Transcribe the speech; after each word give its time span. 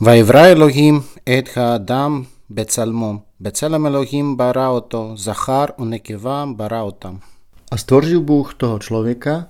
ויברא 0.00 0.46
אלוהים 0.46 1.00
את 1.38 1.56
האדם 1.56 2.22
בצלמו. 2.50 3.14
בצלם 3.40 3.86
אלוהים 3.86 4.36
ברא 4.36 4.68
אותו, 4.68 5.12
זכר 5.16 5.64
ונקבה 5.78 6.44
ברא 6.56 6.80
אותם. 6.80 7.14
A 7.74 7.76
stvoril 7.76 8.20
Bůh 8.20 8.54
toho 8.54 8.78
človeka 8.78 9.46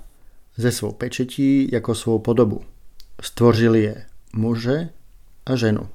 ze 0.56 0.72
svou 0.72 0.92
pečetí 0.92 1.68
jako 1.72 1.94
svou 1.94 2.18
podobu. 2.18 2.60
Stvořil 3.20 3.74
je 3.74 4.04
muže 4.36 4.88
a 5.46 5.56
ženu. 5.56 5.88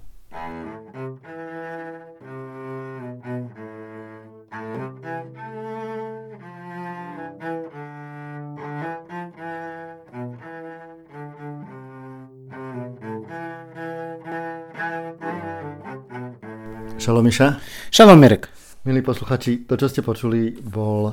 Šalom 17.04 17.28
Miša. 17.28 17.60
Šalom 17.92 18.16
Mirek. 18.16 18.48
Milí 18.88 19.04
posluchači, 19.04 19.68
to 19.68 19.76
čo 19.76 19.92
ste 19.92 20.00
počuli 20.00 20.56
bol 20.56 21.12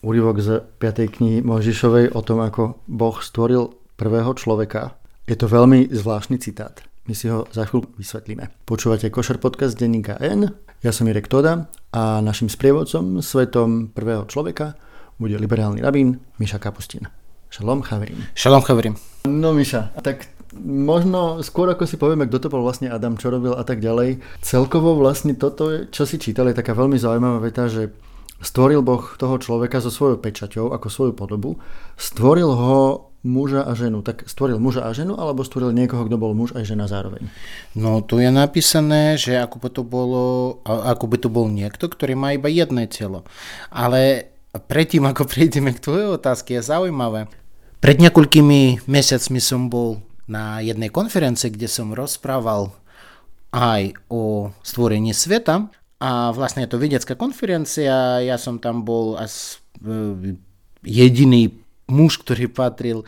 úryvok 0.00 0.40
z 0.40 0.64
5. 0.80 1.20
knihy 1.20 1.44
Mojžišovej 1.44 2.16
o 2.16 2.20
tom, 2.24 2.40
ako 2.40 2.80
Boh 2.88 3.12
stvoril 3.20 3.76
prvého 4.00 4.32
človeka. 4.32 4.96
Je 5.28 5.36
to 5.36 5.44
veľmi 5.44 5.92
zvláštny 5.92 6.40
citát. 6.40 6.80
My 7.04 7.12
si 7.12 7.28
ho 7.28 7.44
za 7.52 7.68
chvíľu 7.68 7.92
vysvetlíme. 8.00 8.64
Počúvate 8.64 9.12
Košer 9.12 9.36
podcast 9.36 9.76
denníka 9.76 10.16
N. 10.16 10.48
Ja 10.80 10.96
som 10.96 11.04
Mirek 11.04 11.28
Toda 11.28 11.68
a 11.92 12.24
našim 12.24 12.48
sprievodcom 12.48 13.20
svetom 13.20 13.92
prvého 13.92 14.24
človeka 14.32 14.80
bude 15.20 15.36
liberálny 15.36 15.84
rabín 15.84 16.24
Miša 16.40 16.56
Kapustin. 16.56 17.04
Šalom 17.52 17.84
chaverim. 17.84 18.16
Šalom 18.32 18.64
chaverim. 18.64 18.96
No 19.28 19.52
Miša, 19.52 19.92
tak 20.00 20.37
možno 20.56 21.44
skôr 21.44 21.68
ako 21.68 21.84
si 21.84 22.00
povieme, 22.00 22.24
kto 22.28 22.48
to 22.48 22.52
bol 22.52 22.64
vlastne 22.64 22.88
Adam, 22.88 23.20
čo 23.20 23.28
robil 23.28 23.52
a 23.52 23.64
tak 23.64 23.84
ďalej. 23.84 24.22
Celkovo 24.40 24.96
vlastne 24.96 25.36
toto, 25.36 25.88
čo 25.92 26.08
si 26.08 26.16
čítali, 26.16 26.52
je 26.52 26.60
taká 26.64 26.72
veľmi 26.72 26.96
zaujímavá 26.96 27.38
veta, 27.44 27.68
že 27.68 27.92
stvoril 28.38 28.86
Boh 28.86 29.02
toho 29.18 29.36
človeka 29.36 29.82
so 29.82 29.90
svojou 29.90 30.22
pečaťou, 30.22 30.70
ako 30.70 30.86
svoju 30.88 31.12
podobu, 31.12 31.58
stvoril 31.98 32.54
ho 32.54 33.10
muža 33.26 33.66
a 33.66 33.74
ženu. 33.74 34.00
Tak 34.06 34.30
stvoril 34.30 34.62
muža 34.62 34.86
a 34.86 34.94
ženu, 34.94 35.18
alebo 35.18 35.42
stvoril 35.42 35.74
niekoho, 35.74 36.06
kto 36.06 36.16
bol 36.16 36.32
muž 36.38 36.54
a 36.54 36.62
žena 36.62 36.86
zároveň? 36.86 37.26
No 37.74 37.98
tu 38.00 38.22
je 38.22 38.30
napísané, 38.30 39.18
že 39.18 39.36
ako 39.36 39.56
by 39.58 39.68
to, 39.74 39.82
bolo, 39.82 40.24
ako 40.64 41.04
by 41.10 41.16
to 41.18 41.28
bol 41.28 41.50
niekto, 41.50 41.90
ktorý 41.90 42.14
má 42.14 42.32
iba 42.32 42.46
jedné 42.46 42.86
telo. 42.86 43.26
Ale 43.74 44.30
predtým, 44.54 45.04
ako 45.04 45.26
prejdeme 45.26 45.74
k 45.74 45.82
tvojej 45.82 46.08
otázke, 46.14 46.56
je 46.56 46.62
zaujímavé. 46.62 47.26
Pred 47.78 48.02
niekoľkými 48.02 48.90
mesiacmi 48.90 49.38
som 49.38 49.70
bol 49.70 50.02
na 50.28 50.60
jednej 50.60 50.92
konferencii, 50.92 51.50
kde 51.56 51.66
som 51.66 51.96
rozprával 51.96 52.76
aj 53.50 53.96
o 54.12 54.52
stvorení 54.60 55.16
sveta. 55.16 55.72
A 55.98 56.30
vlastne 56.30 56.62
je 56.62 56.70
to 56.70 56.78
vedecká 56.78 57.18
konferencia, 57.18 58.22
ja 58.22 58.38
som 58.38 58.62
tam 58.62 58.86
bol 58.86 59.18
as 59.18 59.58
e, 59.82 60.38
jediný 60.86 61.58
muž, 61.90 62.22
ktorý 62.22 62.46
patril 62.46 63.02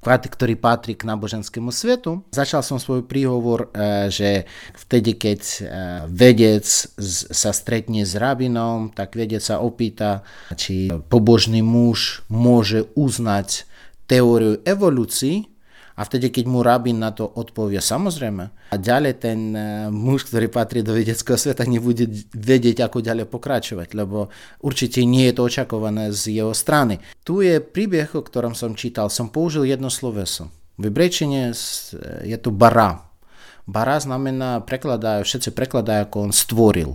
ktorý 0.00 0.56
patrí 0.56 0.96
k 0.96 1.04
náboženskému 1.04 1.68
svetu. 1.68 2.24
Začal 2.32 2.64
som 2.64 2.80
svoj 2.80 3.04
príhovor, 3.04 3.68
e, 3.68 4.08
že 4.08 4.48
vtedy, 4.72 5.12
keď 5.12 5.40
e, 5.44 5.58
vedec 6.08 6.64
sa 7.28 7.52
stretne 7.52 8.08
s 8.08 8.16
rabinom, 8.16 8.88
tak 8.96 9.12
vedec 9.12 9.44
sa 9.44 9.60
opýta, 9.60 10.24
či 10.56 10.88
pobožný 11.12 11.60
muž 11.60 12.24
môže 12.32 12.88
uznať 12.96 13.68
teóriu 14.08 14.58
evolúcii, 14.64 15.46
a 15.96 16.00
vtedy, 16.06 16.30
keď 16.30 16.44
mu 16.46 16.62
rabín 16.62 17.02
na 17.02 17.10
to 17.10 17.26
odpovie, 17.26 17.82
samozrejme, 17.82 18.44
a 18.70 18.74
ďalej 18.78 19.14
ten 19.18 19.38
muž, 19.90 20.30
ktorý 20.30 20.46
patrí 20.46 20.86
do 20.86 20.94
vedeckého 20.94 21.34
sveta, 21.36 21.66
nebude 21.66 22.06
vedieť, 22.32 22.86
ako 22.86 23.02
ďalej 23.02 23.26
pokračovať, 23.26 23.98
lebo 23.98 24.30
určite 24.62 25.02
nie 25.02 25.28
je 25.28 25.34
to 25.36 25.42
očakované 25.50 26.14
z 26.14 26.40
jeho 26.40 26.54
strany. 26.54 27.02
Tu 27.26 27.44
je 27.44 27.58
príbeh, 27.58 28.08
o 28.14 28.22
ktorom 28.22 28.54
som 28.54 28.78
čítal, 28.78 29.10
som 29.10 29.28
použil 29.28 29.66
jedno 29.66 29.90
sloveso. 29.90 30.48
V 30.80 30.88
je 32.24 32.38
to 32.40 32.50
bara. 32.54 33.04
Bara 33.68 34.00
znamená, 34.00 34.64
prekladajú, 34.64 35.28
všetci 35.28 35.52
prekladajú, 35.52 36.08
ako 36.08 36.16
on 36.24 36.32
stvoril. 36.32 36.90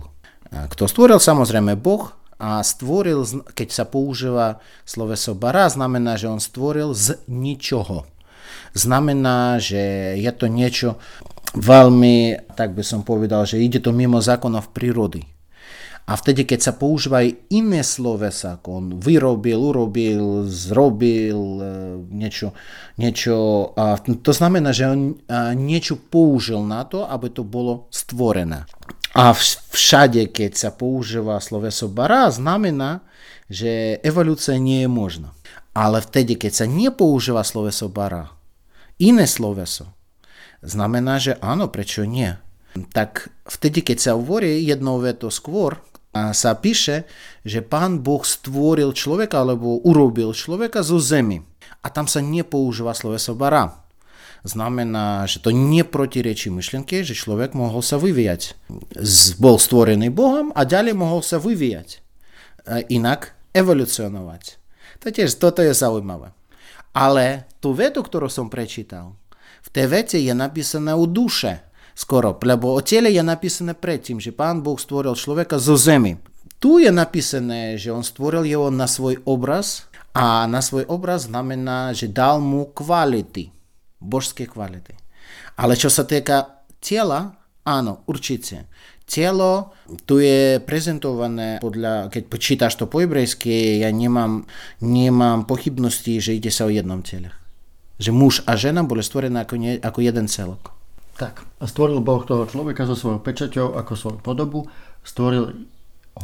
Kto 0.50 0.90
stvoril? 0.90 1.22
Samozrejme 1.22 1.78
Boh, 1.78 2.10
a 2.36 2.60
stvoril, 2.60 3.24
keď 3.56 3.68
sa 3.72 3.84
používa 3.88 4.60
sloveso 4.84 5.32
bara, 5.32 5.72
znamená, 5.72 6.20
že 6.20 6.28
on 6.28 6.36
stvoril 6.36 6.92
z 6.92 7.16
ničoho 7.30 8.04
znamená, 8.76 9.56
že 9.56 10.14
je 10.20 10.32
to 10.36 10.46
niečo 10.52 11.00
veľmi, 11.56 12.36
tak 12.52 12.76
by 12.76 12.84
som 12.84 13.00
povedal, 13.00 13.48
že 13.48 13.56
ide 13.56 13.80
to 13.80 13.96
mimo 13.96 14.20
zákonov 14.20 14.76
prírody. 14.76 15.24
A 16.06 16.14
vtedy, 16.14 16.46
keď 16.46 16.70
sa 16.70 16.72
používajú 16.78 17.50
iné 17.50 17.82
slovesa, 17.82 18.62
ako 18.62 18.68
on 18.70 18.86
vyrobil, 19.02 19.58
urobil, 19.58 20.46
zrobil 20.46 21.34
niečo, 22.14 22.54
niečo 22.94 23.34
to 24.22 24.30
znamená, 24.30 24.70
že 24.70 24.86
on 24.86 25.18
niečo 25.58 25.98
použil 25.98 26.62
na 26.62 26.86
to, 26.86 27.02
aby 27.10 27.26
to 27.34 27.42
bolo 27.42 27.90
stvorené. 27.90 28.70
A 29.18 29.34
všade, 29.74 30.30
keď 30.30 30.52
sa 30.54 30.70
používa 30.70 31.42
sloveso 31.42 31.90
bara, 31.90 32.30
znamená, 32.30 33.02
že 33.50 33.98
evolúcia 34.06 34.62
nie 34.62 34.86
je 34.86 34.90
možná. 34.92 35.34
Ale 35.74 35.98
vtedy, 35.98 36.38
keď 36.38 36.52
sa 36.54 36.66
nepoužíva 36.70 37.42
sloveso 37.42 37.90
bara, 37.90 38.35
iné 39.02 39.26
sloveso, 39.28 39.92
znamená, 40.64 41.20
že 41.20 41.36
áno, 41.40 41.68
prečo 41.68 42.04
nie. 42.08 42.36
Tak 42.92 43.32
vtedy, 43.48 43.80
keď 43.80 43.98
sa 44.00 44.12
hovorí 44.14 44.60
jednou 44.60 45.00
vetou 45.00 45.32
skôr, 45.32 45.80
sa 46.12 46.56
píše, 46.56 47.08
že 47.44 47.60
pán 47.60 48.00
Boh 48.00 48.24
stvoril 48.24 48.92
človeka 48.96 49.44
alebo 49.44 49.80
urobil 49.84 50.32
človeka 50.32 50.80
zo 50.80 50.96
zemi. 50.96 51.44
A 51.84 51.92
tam 51.92 52.08
sa 52.08 52.24
nepoužíva 52.24 52.96
sloveso 52.96 53.36
bara. 53.36 53.84
Znamená, 54.44 55.24
že 55.24 55.40
to 55.40 55.50
neprotirečí 55.50 56.52
myšlienke, 56.52 57.00
že 57.02 57.16
človek 57.16 57.56
mohol 57.56 57.80
sa 57.80 57.96
vyvíjať. 57.96 58.54
Bol 59.40 59.56
stvorený 59.56 60.12
Bohom 60.12 60.52
a 60.52 60.68
ďalej 60.68 60.94
mohol 60.94 61.24
sa 61.24 61.40
vyvíjať. 61.40 62.04
Inak 62.92 63.32
evolucionovať. 63.56 64.60
To 65.00 65.08
toto 65.40 65.60
je 65.64 65.72
zaujímavé. 65.72 66.35
Ale 66.96 67.44
tú 67.60 67.76
vetu, 67.76 68.00
ktorú 68.00 68.32
som 68.32 68.48
prečítal, 68.48 69.20
v 69.60 69.68
tej 69.68 69.86
vete 69.92 70.16
je 70.16 70.32
napísané 70.32 70.96
o 70.96 71.04
duše 71.04 71.60
skoro, 71.92 72.32
lebo 72.40 72.72
o 72.72 72.80
tele 72.80 73.12
je 73.12 73.20
napísané 73.20 73.76
predtým, 73.76 74.16
že 74.16 74.32
pán 74.32 74.64
Boh 74.64 74.80
stvoril 74.80 75.12
človeka 75.12 75.60
zo 75.60 75.76
zemi. 75.76 76.16
Tu 76.56 76.80
je 76.80 76.88
napísané, 76.88 77.76
že 77.76 77.92
on 77.92 78.00
stvoril 78.00 78.48
jeho 78.48 78.72
na 78.72 78.88
svoj 78.88 79.20
obraz 79.28 79.84
a 80.16 80.48
na 80.48 80.64
svoj 80.64 80.88
obraz 80.88 81.28
znamená, 81.28 81.92
že 81.92 82.08
dal 82.08 82.40
mu 82.40 82.72
kvality, 82.72 83.52
božské 84.00 84.48
kvality. 84.48 84.96
Ale 85.60 85.76
čo 85.76 85.92
sa 85.92 86.08
týka 86.08 86.64
tela, 86.80 87.36
áno, 87.60 88.08
určite. 88.08 88.72
Telo 89.06 89.70
tu 90.02 90.18
je 90.18 90.58
prezentované 90.58 91.62
podľa, 91.62 92.10
keď 92.10 92.22
počítaš 92.26 92.74
to 92.74 92.90
po 92.90 92.98
hebrejsky, 92.98 93.78
ja 93.78 93.90
nemám, 93.94 94.42
nemám 94.82 95.46
pochybnosti, 95.46 96.18
že 96.18 96.34
ide 96.34 96.50
sa 96.50 96.66
o 96.66 96.74
jednom 96.74 97.00
tele. 97.06 97.30
Že 98.02 98.10
muž 98.10 98.34
a 98.50 98.58
žena 98.58 98.82
boli 98.82 99.06
stvorené 99.06 99.46
ako, 99.46 99.54
nie, 99.56 99.78
ako 99.78 100.02
jeden 100.02 100.26
celok. 100.26 100.74
Tak, 101.16 101.46
a 101.62 101.64
stvoril 101.64 102.02
Boh 102.04 102.20
toho 102.28 102.44
človeka 102.44 102.84
so 102.84 102.98
svojou 102.98 103.22
pečaťou 103.22 103.78
ako 103.78 103.92
svoju 103.96 104.18
podobu, 104.20 104.68
stvoril 105.00 105.64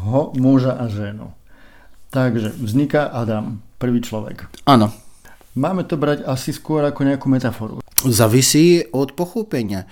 ho, 0.03 0.34
muža 0.37 0.76
a 0.76 0.91
ženu. 0.91 1.32
Takže 2.12 2.53
vzniká 2.60 3.09
Adam, 3.09 3.64
prvý 3.81 4.04
človek. 4.04 4.53
Áno. 4.69 4.93
Máme 5.52 5.84
to 5.84 6.00
brať 6.00 6.24
asi 6.24 6.48
skôr 6.48 6.80
ako 6.80 7.04
nejakú 7.04 7.28
metaforu. 7.28 7.84
Závisí 8.02 8.88
od 8.88 9.12
pochopenia. 9.12 9.84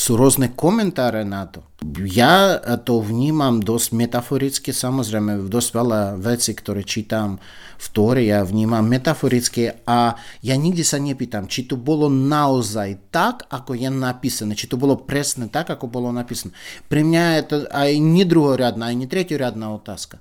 Sú 0.00 0.16
rôzne 0.16 0.56
komentáre 0.56 1.28
na 1.28 1.44
to. 1.44 1.60
Ja 2.08 2.56
to 2.80 3.04
vnímam 3.04 3.60
dosť 3.60 4.00
metaforicky, 4.00 4.72
samozrejme 4.72 5.44
dosť 5.52 5.68
veľa 5.76 6.00
vecí, 6.16 6.56
ktoré 6.56 6.88
čítam 6.88 7.36
v 7.76 7.86
Tóre, 7.92 8.24
ja 8.24 8.40
vnímam 8.48 8.80
metaforicky 8.80 9.84
a 9.84 10.16
ja 10.40 10.54
nikdy 10.56 10.80
sa 10.80 10.96
nepýtam, 10.96 11.52
či 11.52 11.68
to 11.68 11.76
bolo 11.76 12.08
naozaj 12.08 13.12
tak, 13.12 13.44
ako 13.52 13.76
je 13.76 13.92
napísané, 13.92 14.56
či 14.56 14.72
to 14.72 14.80
bolo 14.80 14.96
presne 14.96 15.52
tak, 15.52 15.68
ako 15.68 15.84
bolo 15.84 16.08
napísané. 16.16 16.56
Pre 16.88 17.04
mňa 17.04 17.22
je 17.38 17.44
to 17.44 17.56
aj 17.68 17.90
nie 18.00 18.24
druhoriadná, 18.24 18.88
aj 18.88 18.96
nie 18.96 19.08
treťoriadná 19.10 19.68
otázka. 19.68 20.16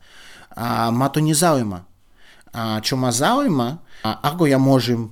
A 0.60 0.92
ma 0.92 1.08
to 1.08 1.24
nezaujíma. 1.24 1.93
čo 2.56 2.96
ma 2.96 3.10
zaujíma, 3.10 3.70
ako 4.06 4.46
ja 4.46 4.62
môžem 4.62 5.10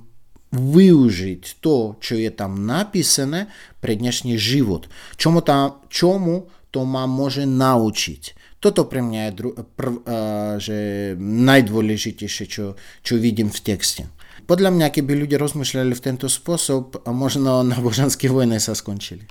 využiť 0.52 1.64
to, 1.64 1.96
čo 1.98 2.14
je 2.20 2.28
tam 2.28 2.68
napísané 2.68 3.48
pre 3.80 3.96
dnešný 3.96 4.36
život. 4.36 4.86
Čomu, 5.16 5.40
tam, 5.40 5.80
čomu 5.88 6.46
to 6.68 6.84
ma 6.84 7.08
môže 7.08 7.48
naučiť. 7.48 8.22
Toto 8.62 8.86
pre 8.86 9.02
mňa 9.02 9.20
je 9.26 9.32
dru- 9.32 9.56
pr- 9.58 10.02
že 10.62 10.78
najdôležitejšie, 11.18 12.44
čo, 12.46 12.78
čo 13.02 13.14
vidím 13.18 13.50
v 13.50 13.60
texte. 13.64 14.06
Podľa 14.46 14.70
mňa, 14.74 14.86
keby 14.92 15.24
ľudia 15.24 15.40
rozmýšľali 15.40 15.94
v 15.96 16.04
tento 16.04 16.28
spôsob, 16.28 17.06
možno 17.10 17.64
náboženské 17.66 18.28
vojny 18.28 18.60
sa 18.60 18.76
skončili. 18.76 19.24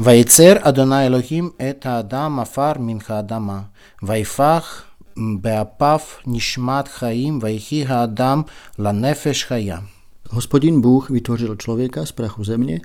Vajcer 0.00 0.64
Adonai 0.64 1.12
Elohim 1.12 1.52
et 1.60 1.84
Adama 1.84 2.48
far 2.48 2.80
mincha 2.80 3.20
Adama. 3.20 3.68
Vajfach 4.00 4.91
Beapav 5.16 6.18
nishmat 6.26 6.88
chaim 6.88 7.40
vajchi 7.40 7.84
ha'adam 7.84 8.44
la 8.78 8.92
nefesh 8.92 9.44
chaya. 9.44 9.86
Hospodin 10.30 10.80
Bůh 10.80 11.10
vytvořil 11.10 11.56
člověka 11.56 12.06
z 12.06 12.12
prachu 12.12 12.44
země, 12.44 12.80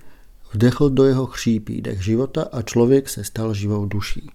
vdechl 0.54 0.90
do 0.90 1.06
jeho 1.06 1.26
chřípí 1.26 1.82
dech 1.82 2.04
života 2.04 2.48
a 2.52 2.62
člověk 2.62 3.10
se 3.10 3.24
stal 3.24 3.54
živou 3.54 3.86
duší. 3.86 4.30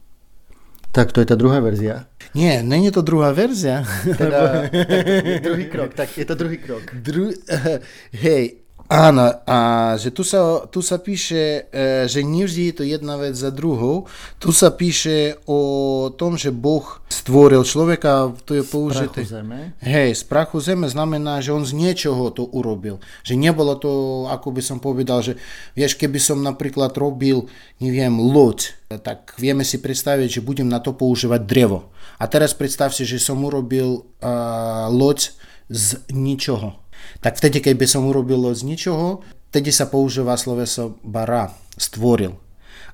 Tak 0.92 1.12
to 1.12 1.20
je 1.20 1.26
ta 1.26 1.34
druhá 1.34 1.60
verzia. 1.60 2.04
Nie, 2.34 2.62
není 2.62 2.90
to 2.90 3.02
druhá 3.02 3.32
verzia. 3.32 3.84
Teda, 4.18 4.38
tak, 4.68 5.42
druhý 5.42 5.64
krok, 5.64 5.94
tak 5.94 6.18
je 6.18 6.24
to 6.24 6.34
druhý 6.34 6.58
krok. 6.58 6.82
Dru, 6.94 7.30
hej, 8.12 8.56
Áno, 8.92 9.24
a 9.48 9.58
že 9.96 10.12
tu 10.12 10.20
sa, 10.20 10.68
tu 10.68 10.84
sa 10.84 11.00
píše, 11.00 11.64
e, 11.72 12.04
že 12.04 12.20
nevždy 12.20 12.68
je 12.68 12.74
to 12.76 12.84
jedna 12.84 13.16
vec 13.16 13.32
za 13.32 13.48
druhou. 13.48 14.04
Tu 14.36 14.52
sa 14.52 14.68
píše 14.68 15.40
o 15.48 16.12
tom, 16.12 16.36
že 16.36 16.52
Boh 16.52 16.84
stvoril 17.08 17.64
človeka, 17.64 18.36
to 18.44 18.52
je 18.52 18.60
použité. 18.60 19.24
Z 19.24 19.32
prachu 19.32 19.32
zeme. 19.32 19.58
Hej, 19.80 20.10
z 20.20 20.22
prachu 20.28 20.60
zeme 20.60 20.86
znamená, 20.92 21.40
že 21.40 21.56
on 21.56 21.64
z 21.64 21.72
niečoho 21.72 22.36
to 22.36 22.44
urobil. 22.52 23.00
Že 23.24 23.40
nebolo 23.40 23.80
to, 23.80 23.92
ako 24.28 24.52
by 24.52 24.60
som 24.60 24.76
povedal, 24.76 25.24
že 25.24 25.40
vieš, 25.72 25.96
keby 25.96 26.20
som 26.20 26.44
napríklad 26.44 26.92
robil, 26.92 27.48
neviem, 27.80 28.12
loď, 28.20 28.76
tak 29.00 29.32
vieme 29.40 29.64
si 29.64 29.80
predstaviť, 29.80 30.36
že 30.36 30.44
budem 30.44 30.68
na 30.68 30.84
to 30.84 30.92
používať 30.92 31.40
drevo. 31.48 31.88
A 32.20 32.28
teraz 32.28 32.52
predstav 32.52 32.92
si, 32.92 33.08
že 33.08 33.16
som 33.16 33.40
urobil 33.40 34.04
uh, 34.04 34.92
loď 34.92 35.32
z 35.72 35.96
ničoho 36.12 36.82
tak 37.20 37.38
vtedy, 37.38 37.62
keď 37.62 37.74
by 37.78 37.86
som 37.86 38.08
urobil 38.08 38.50
z 38.54 38.66
ničoho, 38.66 39.22
vtedy 39.50 39.70
sa 39.70 39.86
používa 39.86 40.34
sloveso 40.34 40.98
bara, 41.04 41.52
stvoril. 41.76 42.36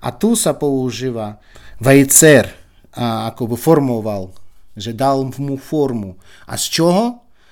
A 0.02 0.14
tu 0.14 0.38
sa 0.38 0.54
používa 0.54 1.42
vajcer, 1.82 2.54
ako 2.98 3.54
by 3.54 3.56
formoval, 3.58 4.22
že 4.78 4.94
dal 4.94 5.26
mu 5.26 5.58
formu. 5.58 6.18
A 6.46 6.54
z 6.54 6.82
čoho? 6.82 7.04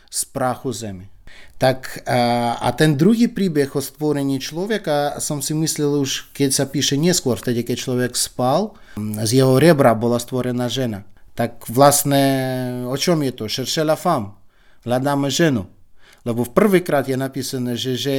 Z 0.06 0.30
prachu 0.30 0.70
zemi. 0.70 1.06
Tak 1.56 2.04
a, 2.04 2.54
a 2.60 2.68
ten 2.76 3.00
druhý 3.00 3.32
príbeh 3.32 3.72
o 3.72 3.80
stvorení 3.80 4.36
človeka 4.38 5.18
som 5.24 5.40
si 5.40 5.56
myslel 5.56 6.04
už, 6.04 6.30
keď 6.36 6.50
sa 6.52 6.64
píše 6.68 7.00
neskôr, 7.00 7.40
vtedy, 7.40 7.64
keď 7.64 7.76
človek 7.80 8.12
spal, 8.12 8.76
z 9.00 9.30
jeho 9.40 9.56
rebra 9.56 9.96
bola 9.96 10.20
stvorená 10.20 10.68
žena. 10.68 11.08
Tak 11.36 11.68
vlastne 11.68 12.22
o 12.88 12.96
čom 12.96 13.20
je 13.24 13.32
to? 13.32 13.44
Šeršela 13.48 13.96
fam. 13.96 14.36
Hľadáme 14.84 15.28
ženu. 15.32 15.68
Lebo 16.26 16.42
prvýkrát 16.42 17.06
je 17.06 17.14
napísané, 17.14 17.78
že, 17.78 17.94
že 17.94 18.16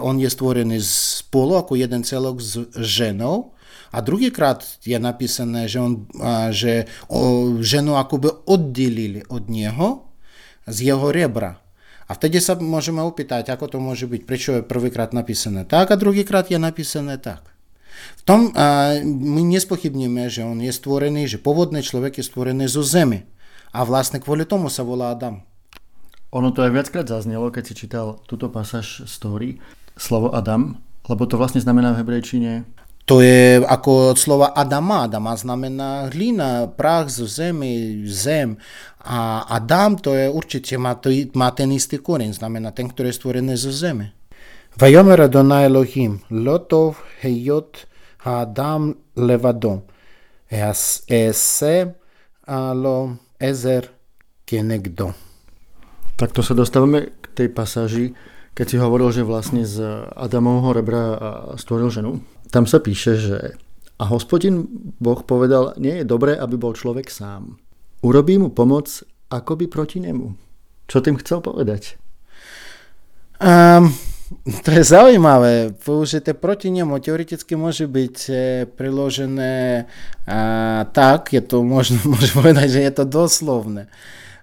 on 0.00 0.16
je 0.16 0.32
stvorený 0.32 0.80
z 0.80 1.20
spolu 1.20 1.60
ako 1.60 1.76
jeden 1.76 2.00
celok 2.00 2.40
s 2.40 2.64
ženou, 2.80 3.52
a 3.92 4.00
druhýkrát 4.00 4.64
je 4.80 4.96
napísané, 4.96 5.68
že, 5.68 5.76
on, 5.76 6.08
že 6.48 6.88
o, 7.12 7.52
ženu 7.60 8.00
akoby 8.00 8.32
oddelili 8.48 9.20
od 9.28 9.52
neho 9.52 10.08
z 10.64 10.78
jeho 10.88 11.12
rebra. 11.12 11.60
A 12.08 12.16
vtedy 12.16 12.40
sa 12.40 12.56
môžeme 12.56 13.04
opýtať, 13.04 13.52
ako 13.52 13.68
to 13.68 13.78
môže 13.84 14.08
byť, 14.08 14.22
prečo 14.24 14.50
je 14.58 14.62
prvýkrát 14.64 15.12
napísané 15.12 15.68
tak 15.68 15.92
a 15.92 16.00
druhýkrát 16.00 16.48
je 16.48 16.56
napísané 16.56 17.20
tak. 17.20 17.52
V 18.16 18.22
tom 18.24 18.40
a, 18.56 18.96
my 19.04 19.44
nespochybníme, 19.44 20.32
že 20.32 20.40
on 20.40 20.56
je 20.64 20.72
stvorený, 20.72 21.28
že 21.28 21.36
pôvodný 21.36 21.84
človek 21.84 22.16
je 22.16 22.24
stvorený 22.24 22.72
zo 22.72 22.80
zemi. 22.80 23.28
A 23.76 23.84
vlastne 23.84 24.20
kvôli 24.20 24.48
tomu 24.48 24.72
sa 24.72 24.84
volá 24.84 25.12
Adam. 25.12 25.44
Ono 26.31 26.51
to 26.51 26.59
aj 26.63 26.71
viackrát 26.75 27.07
zaznelo, 27.07 27.51
keď 27.51 27.63
si 27.71 27.73
čítal 27.73 28.19
túto 28.27 28.51
pasáž 28.51 29.07
story, 29.07 29.63
slovo 29.95 30.35
Adam, 30.35 30.77
lebo 31.07 31.23
to 31.23 31.39
vlastne 31.39 31.63
znamená 31.63 31.95
v 31.95 32.03
hebrejčine 32.03 32.67
to 33.07 33.23
je 33.23 33.63
ako 33.63 34.11
od 34.11 34.19
slova 34.19 34.51
Adama. 34.51 35.07
Adama 35.07 35.31
znamená 35.31 36.11
hlina, 36.11 36.67
prach 36.67 37.07
zo 37.07 37.23
zemi, 37.23 38.03
zem. 38.03 38.59
A 38.99 39.47
Adam 39.47 39.95
to 39.95 40.11
je 40.11 40.27
určite, 40.27 40.75
má, 40.75 40.91
to, 40.99 41.07
má 41.31 41.55
ten 41.55 41.71
istý 41.71 42.03
koreň, 42.03 42.35
znamená 42.35 42.75
ten, 42.75 42.91
ktorý 42.91 43.07
je 43.07 43.15
stvorený 43.15 43.55
zo 43.55 43.71
zeme. 43.71 44.11
ויאמר 44.79 45.25
אדוני 45.25 45.65
אלוהים, 45.65 46.17
לא 46.31 46.57
טוב 46.57 47.01
היות 47.23 47.85
האדם 48.23 48.91
לבדו, 49.17 49.79
אעשה 50.53 51.83
לו 52.73 53.09
עזר 53.39 53.79
כנגדו. 54.47 55.09
Takto 56.16 56.40
sa 56.44 56.54
dostávame 56.54 57.14
k 57.18 57.26
tej 57.34 57.48
pasáži, 57.50 58.06
keď 58.52 58.66
si 58.68 58.76
hovoril, 58.76 59.08
že 59.10 59.24
vlastne 59.24 59.64
z 59.64 60.06
Adamovho 60.12 60.76
rebra 60.76 61.04
stvoril 61.56 61.88
ženu. 61.88 62.20
Tam 62.52 62.68
sa 62.68 62.78
píše, 62.84 63.16
že 63.16 63.38
a 64.02 64.04
hospodin 64.10 64.66
Boh 64.98 65.22
povedal, 65.22 65.78
nie 65.78 66.02
je 66.02 66.04
dobré, 66.04 66.34
aby 66.34 66.58
bol 66.58 66.74
človek 66.74 67.06
sám. 67.06 67.62
Urobí 68.02 68.34
mu 68.34 68.50
pomoc 68.50 68.90
akoby 69.30 69.70
proti 69.70 70.02
nemu. 70.02 70.34
Čo 70.90 70.98
tým 71.06 71.16
chcel 71.22 71.38
povedať? 71.38 71.96
Um, 73.38 73.94
to 74.66 74.74
je 74.74 74.82
zaujímavé. 74.82 75.70
Použité 75.78 76.34
proti 76.34 76.74
nemu 76.74 76.98
teoreticky 76.98 77.54
môže 77.54 77.86
byť 77.86 78.16
e, 78.26 78.34
priložené 78.66 79.86
a, 80.26 80.38
tak, 80.90 81.30
je 81.30 81.38
to 81.38 81.62
možno, 81.62 82.02
môžem 82.12 82.34
povedať, 82.42 82.68
že 82.74 82.80
je 82.82 82.92
to 82.92 83.04
doslovné 83.06 83.86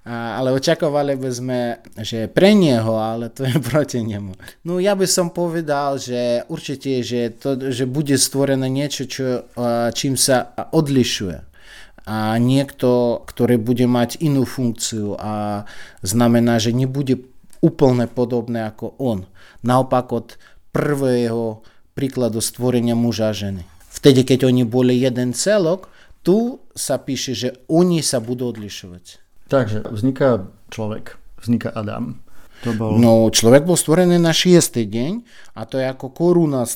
ale 0.10 0.50
očakávali 0.58 1.14
by 1.14 1.30
sme, 1.30 1.60
že 2.02 2.26
pre 2.26 2.58
neho, 2.58 2.98
ale 2.98 3.30
to 3.30 3.46
je 3.46 3.62
proti 3.70 4.02
nemu. 4.02 4.34
No 4.66 4.82
ja 4.82 4.98
by 4.98 5.06
som 5.06 5.30
povedal, 5.30 6.02
že 6.02 6.50
určite, 6.50 7.06
že, 7.06 7.30
to, 7.30 7.70
že 7.70 7.86
bude 7.86 8.18
stvorené 8.18 8.66
niečo, 8.66 9.06
čo, 9.06 9.46
čím 9.94 10.18
sa 10.18 10.58
odlišuje. 10.74 11.46
A 12.10 12.42
niekto, 12.42 13.22
ktorý 13.30 13.62
bude 13.62 13.86
mať 13.86 14.18
inú 14.18 14.50
funkciu 14.50 15.14
a 15.14 15.66
znamená, 16.02 16.58
že 16.58 16.74
nebude 16.74 17.22
úplne 17.62 18.10
podobné 18.10 18.66
ako 18.66 18.98
on. 18.98 19.30
Naopak 19.62 20.10
od 20.10 20.28
prvého 20.74 21.62
príkladu 21.94 22.42
stvorenia 22.42 22.98
muža 22.98 23.30
a 23.30 23.38
ženy. 23.38 23.62
Vtedy, 23.94 24.26
keď 24.26 24.50
oni 24.50 24.66
boli 24.66 24.98
jeden 24.98 25.38
celok, 25.38 25.92
tu 26.26 26.66
sa 26.74 26.98
píše, 26.98 27.38
že 27.38 27.50
oni 27.70 28.02
sa 28.02 28.18
budú 28.18 28.50
odlišovať. 28.50 29.29
Takže 29.50 29.90
vzniká 29.90 30.46
človek, 30.70 31.18
vzniká 31.42 31.74
Adam. 31.74 32.22
To 32.64 32.72
bol... 32.78 33.02
No, 33.02 33.26
človek 33.34 33.66
bol 33.66 33.74
stvorený 33.74 34.22
na 34.22 34.30
šiestý 34.30 34.86
deň 34.86 35.26
a 35.58 35.66
to 35.66 35.82
je 35.82 35.90
ako 35.90 36.14
koruna 36.14 36.70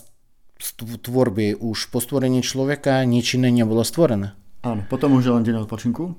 tvorby. 1.06 1.54
Už 1.54 1.94
po 1.94 2.02
stvorení 2.02 2.42
človeka 2.42 3.06
nič 3.06 3.38
iné 3.38 3.54
nebolo 3.54 3.86
stvorené. 3.86 4.34
Áno, 4.64 4.82
potom 4.90 5.14
už 5.20 5.24
je 5.28 5.32
len 5.36 5.44
deň 5.44 5.56
odpočinku. 5.68 6.18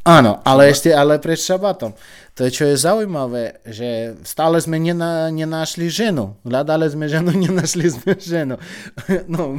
Áno, 0.00 0.40
ale 0.48 0.72
ešte 0.72 0.96
ale 0.96 1.20
pred 1.20 1.36
šabatom. 1.36 1.92
To 2.32 2.40
je, 2.48 2.50
čo 2.56 2.64
je 2.72 2.80
zaujímavé, 2.80 3.60
že 3.68 4.16
stále 4.24 4.56
sme 4.56 4.80
nena, 4.80 5.28
nenašli 5.28 5.92
ženu. 5.92 6.40
Hľadali 6.40 6.88
sme 6.88 7.04
ženu, 7.04 7.36
nenašli 7.44 7.86
sme 7.92 8.12
ženu. 8.16 8.56
No, 9.28 9.52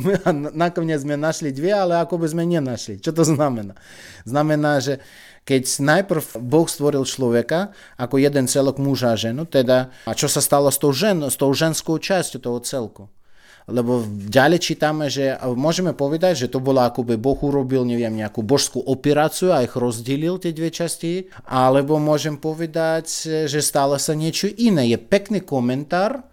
nakoniec 0.57 1.05
sme 1.05 1.13
našli 1.13 1.53
dve, 1.53 1.69
ale 1.69 2.01
ako 2.01 2.17
by 2.17 2.27
sme 2.33 2.43
nenašli. 2.49 2.97
Čo 2.97 3.13
to 3.13 3.21
znamená? 3.21 3.77
Znamená, 4.25 4.81
že 4.81 4.97
keď 5.45 5.61
najprv 5.77 6.23
Boh 6.41 6.65
stvoril 6.65 7.05
človeka 7.05 7.73
ako 8.01 8.17
jeden 8.17 8.49
celok 8.49 8.81
muža 8.81 9.13
a 9.13 9.19
ženu, 9.19 9.45
teda 9.45 9.93
a 10.09 10.11
čo 10.17 10.25
sa 10.25 10.41
stalo 10.41 10.73
s 10.73 10.81
tou, 10.81 10.89
žen, 10.89 11.21
s 11.21 11.37
tou 11.37 11.53
ženskou 11.53 12.01
časťou 12.01 12.41
toho 12.41 12.59
celku? 12.65 13.03
Lebo 13.69 14.01
ďalej 14.07 14.59
čítame, 14.61 15.05
že 15.11 15.37
môžeme 15.53 15.93
povedať, 15.93 16.45
že 16.45 16.51
to 16.51 16.57
bolo 16.57 16.81
ako 16.81 17.05
by 17.05 17.15
Boh 17.19 17.37
urobil, 17.37 17.85
neviem, 17.85 18.13
nejakú 18.17 18.41
božskú 18.41 18.81
operáciu 18.81 19.53
a 19.53 19.61
ich 19.61 19.77
rozdelil 19.77 20.41
tie 20.41 20.49
dve 20.49 20.73
časti, 20.73 21.29
alebo 21.45 22.01
môžem 22.01 22.41
povedať, 22.41 23.05
že 23.45 23.59
stalo 23.61 24.01
sa 24.01 24.17
niečo 24.17 24.49
iné. 24.49 24.89
Je 24.89 24.97
pekný 24.97 25.45
komentár, 25.45 26.25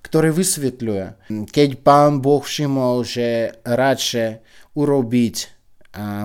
ktorý 0.00 0.32
vysvetľuje. 0.32 1.04
Keď 1.52 1.68
pán 1.84 2.24
Boh 2.24 2.40
všimol, 2.40 3.04
že 3.04 3.58
radšej 3.68 4.40
urobiť 4.72 5.36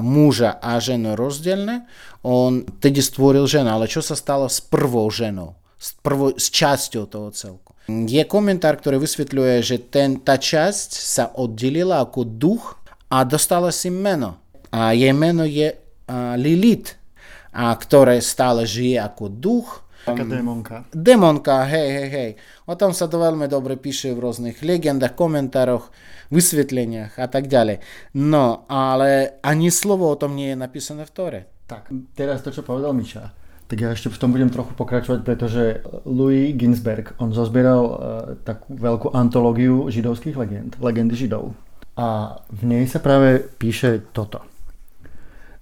muža 0.06 0.62
a 0.62 0.78
ženu 0.78 1.18
rozdielne, 1.18 1.90
on 2.22 2.70
tedy 2.78 3.02
stvoril 3.02 3.50
ženu, 3.50 3.74
ale 3.74 3.90
čo 3.90 4.06
sa 4.06 4.14
stalo 4.14 4.46
s 4.46 4.62
prvou 4.62 5.10
ženou, 5.10 5.58
s, 5.82 5.98
prvou, 6.06 6.38
s 6.38 6.54
časťou 6.54 7.10
toho 7.10 7.34
celku. 7.34 7.65
Je 7.86 8.22
komentár, 8.26 8.82
ktorý 8.82 8.98
vysvetľuje, 8.98 9.56
že 9.62 9.78
ten, 9.78 10.18
tá 10.18 10.42
časť 10.42 10.90
sa 10.98 11.30
oddelila 11.38 12.02
ako 12.02 12.26
duch 12.26 12.82
a 13.14 13.22
dostala 13.22 13.70
si 13.70 13.94
meno. 13.94 14.42
A 14.74 14.92
jej 14.98 15.14
meno 15.14 15.46
je 15.46 15.72
uh, 15.72 16.34
Lilith, 16.36 16.98
a 17.56 17.72
ktoré 17.72 18.20
stále 18.20 18.68
žije 18.68 19.00
ako 19.00 19.26
duch 19.32 19.86
Taká 20.06 20.22
démonka. 20.22 20.86
Démonka, 20.94 21.66
hej, 21.66 21.90
hej, 21.90 22.10
hej. 22.14 22.32
O 22.70 22.78
tom 22.78 22.94
sa 22.94 23.10
to 23.10 23.18
veľmi 23.18 23.50
dobre 23.50 23.74
píše 23.74 24.14
v 24.14 24.22
rôznych 24.22 24.62
legendách, 24.62 25.18
komentároch, 25.18 25.90
vysvetleniach 26.30 27.18
a 27.18 27.26
tak 27.26 27.50
ďalej. 27.50 27.82
No, 28.22 28.70
ale 28.70 29.42
ani 29.42 29.74
slovo 29.74 30.06
o 30.06 30.14
tom 30.14 30.38
nie 30.38 30.54
je 30.54 30.62
napísané 30.62 31.10
v 31.10 31.12
Tore. 31.12 31.42
Tak, 31.66 31.90
teraz 32.14 32.46
to, 32.46 32.54
čo 32.54 32.62
povedal 32.62 32.94
Miša. 32.94 33.45
Tak 33.66 33.78
ja 33.82 33.90
ešte 33.98 34.14
v 34.14 34.20
tom 34.22 34.30
budem 34.30 34.54
trochu 34.54 34.78
pokračovať, 34.78 35.20
pretože 35.26 35.82
Louis 36.06 36.54
Ginsberg, 36.54 37.18
on 37.18 37.34
zozbieral 37.34 37.82
uh, 37.82 37.96
takú 38.46 38.78
veľkú 38.78 39.10
antológiu 39.18 39.90
židovských 39.90 40.38
legend, 40.38 40.78
legendy 40.78 41.18
židov. 41.18 41.58
A 41.98 42.38
v 42.54 42.62
nej 42.70 42.84
sa 42.86 43.02
práve 43.02 43.42
píše 43.58 44.06
toto. 44.14 44.46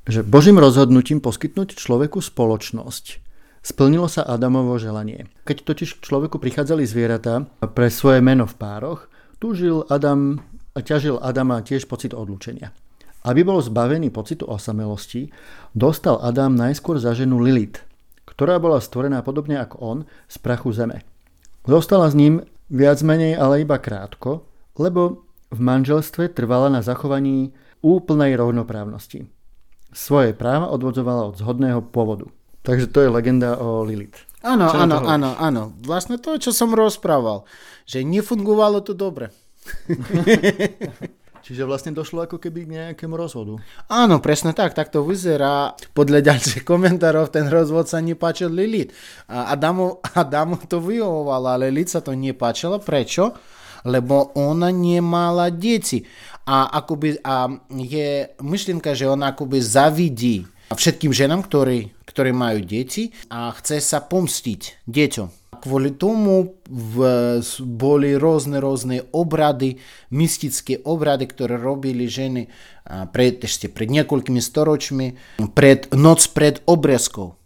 Že 0.04 0.28
Božím 0.28 0.60
rozhodnutím 0.60 1.24
poskytnúť 1.24 1.80
človeku 1.80 2.20
spoločnosť 2.20 3.24
splnilo 3.64 4.12
sa 4.12 4.28
Adamovo 4.28 4.76
želanie. 4.76 5.32
Keď 5.48 5.64
totiž 5.64 5.90
k 5.98 6.04
človeku 6.04 6.38
prichádzali 6.38 6.84
zvieratá 6.84 7.48
pre 7.72 7.88
svoje 7.88 8.20
meno 8.20 8.44
v 8.44 8.60
pároch, 8.60 9.08
túžil 9.40 9.88
Adam 9.88 10.44
a 10.76 10.80
ťažil 10.84 11.22
Adama 11.24 11.64
tiež 11.64 11.88
pocit 11.88 12.12
odlúčenia. 12.12 12.76
Aby 13.24 13.48
bol 13.48 13.64
zbavený 13.64 14.12
pocitu 14.12 14.44
osamelosti, 14.44 15.32
dostal 15.72 16.20
Adam 16.20 16.60
najskôr 16.60 17.00
za 17.00 17.16
ženu 17.16 17.40
Lilith, 17.40 17.80
ktorá 18.34 18.58
bola 18.58 18.82
stvorená 18.82 19.22
podobne 19.22 19.62
ako 19.62 19.76
on 19.80 19.98
z 20.26 20.36
prachu 20.42 20.74
zeme. 20.74 21.06
Zostala 21.64 22.10
s 22.10 22.18
ním 22.18 22.44
viac 22.68 23.00
menej, 23.06 23.38
ale 23.38 23.64
iba 23.64 23.80
krátko, 23.80 24.50
lebo 24.76 25.24
v 25.54 25.60
manželstve 25.62 26.34
trvala 26.34 26.74
na 26.74 26.82
zachovaní 26.82 27.54
úplnej 27.86 28.34
rovnoprávnosti. 28.34 29.30
Svoje 29.94 30.34
práva 30.34 30.74
odvodzovala 30.74 31.30
od 31.30 31.38
zhodného 31.38 31.86
pôvodu. 31.94 32.26
Takže 32.66 32.90
to 32.90 33.06
je 33.06 33.14
legenda 33.14 33.60
o 33.62 33.86
Lilith. 33.86 34.26
Áno, 34.44 34.68
áno, 34.68 35.06
áno, 35.06 35.30
áno. 35.38 35.64
Vlastne 35.86 36.20
to, 36.20 36.36
čo 36.36 36.52
som 36.52 36.76
rozprával, 36.76 37.46
že 37.88 38.04
nefungovalo 38.04 38.82
to 38.84 38.92
dobre. 38.98 39.32
Čiže 41.44 41.68
vlastne 41.68 41.92
došlo 41.92 42.24
ako 42.24 42.40
keby 42.40 42.64
k 42.64 42.74
nejakému 42.80 43.20
rozvodu. 43.20 43.60
Áno, 43.92 44.24
presne 44.24 44.56
tak, 44.56 44.72
tak 44.72 44.96
to 44.96 45.04
vyzerá. 45.04 45.76
Podľa 45.92 46.24
ďalších 46.32 46.64
komentárov 46.64 47.28
ten 47.28 47.52
rozvod 47.52 47.92
sa 47.92 48.00
nepáčil 48.00 48.48
Lilith. 48.48 48.96
Adamu, 49.28 50.00
Adamu 50.16 50.56
to 50.64 50.80
vyhovovalo, 50.80 51.52
ale 51.52 51.68
Lilith 51.68 51.92
sa 51.92 52.00
to 52.00 52.16
nepáčilo. 52.16 52.80
Prečo? 52.80 53.36
Lebo 53.84 54.32
ona 54.40 54.72
nemala 54.72 55.52
deti. 55.52 56.08
A, 56.48 56.72
akoby, 56.80 57.20
a 57.20 57.52
je 57.76 58.32
myšlienka, 58.40 58.96
že 58.96 59.12
ona 59.12 59.36
akoby 59.36 59.60
zavidí 59.60 60.48
všetkým 60.72 61.12
ženám, 61.12 61.44
ktorí, 61.46 61.92
ktorí 62.08 62.32
majú 62.32 62.64
deti 62.64 63.12
a 63.30 63.52
chce 63.54 63.84
sa 63.84 64.00
pomstiť 64.02 64.88
deťom 64.88 65.43
kvôli 65.64 65.96
tomu 65.96 66.60
v, 66.68 66.96
boli 67.64 68.20
rôzne, 68.20 68.60
rôzne 68.60 69.08
obrady, 69.16 69.80
mystické 70.12 70.84
obrady, 70.84 71.24
ktoré 71.24 71.56
robili 71.56 72.04
ženy 72.12 72.52
pred, 73.16 73.40
ešte 73.40 73.72
pred 73.72 73.88
niekoľkými 73.88 74.44
storočmi, 74.44 75.40
pred, 75.56 75.88
noc 75.96 76.20
pred 76.36 76.60
obrezkou. 76.68 77.40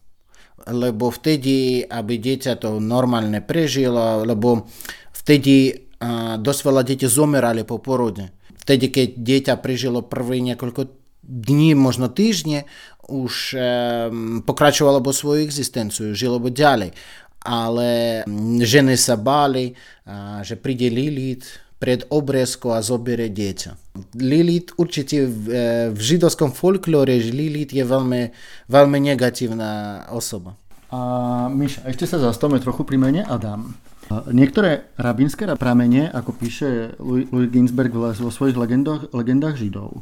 Lebo 0.65 1.13
vtedy, 1.13 1.85
aby 1.85 2.17
dieťa 2.17 2.57
to 2.57 2.81
normálne 2.81 3.37
prežilo, 3.45 4.25
lebo 4.25 4.65
vtedy 5.13 5.85
a, 6.01 6.41
dosť 6.41 6.61
veľa 6.65 6.81
detí 6.89 7.05
zomerali 7.05 7.61
po 7.69 7.77
porode. 7.77 8.33
Vtedy, 8.57 8.89
keď 8.89 9.07
dieťa 9.13 9.53
prežilo 9.61 10.01
prvé 10.01 10.41
niekoľko 10.41 10.89
dní, 11.21 11.77
možno 11.77 12.09
týždne, 12.09 12.65
už 13.07 13.55
e, 13.55 13.59
pokračovalo 14.43 14.99
bo 14.99 15.15
svoju 15.15 15.47
existenciu, 15.47 16.11
žilo 16.11 16.43
by 16.43 16.51
ďalej 16.51 16.91
ale 17.41 18.23
ženy 18.61 18.97
sa 18.99 19.15
báli, 19.15 19.73
že 20.43 20.55
príde 20.59 20.91
Lilith 20.91 21.67
pred 21.77 22.03
obrezkou 22.09 22.73
a 22.73 22.81
zoberie 22.81 23.29
dieťa. 23.29 23.97
Lilith 24.17 24.73
určite 24.81 25.29
v, 25.29 25.45
e, 25.45 25.65
v 25.93 25.99
židovskom 26.01 26.49
folklóre 26.49 27.21
Lilith 27.21 27.69
je 27.69 27.85
veľmi, 27.85 28.33
veľmi 28.65 28.97
negatívna 29.13 30.03
osoba. 30.09 30.57
A 30.89 30.99
Miša, 31.53 31.85
ešte 31.85 32.09
sa 32.09 32.17
zastavme 32.17 32.57
trochu 32.57 32.81
pri 32.81 32.97
mene 32.97 33.21
Adam. 33.29 33.77
Niektoré 34.31 34.87
rabínske 34.95 35.43
pramene, 35.59 36.07
ako 36.07 36.31
píše 36.31 36.95
Louis 37.03 37.51
Ginsberg 37.51 37.91
vo 37.91 38.31
svojich 38.31 38.55
legendách, 38.55 39.11
legendách 39.11 39.59
Židov, 39.59 39.99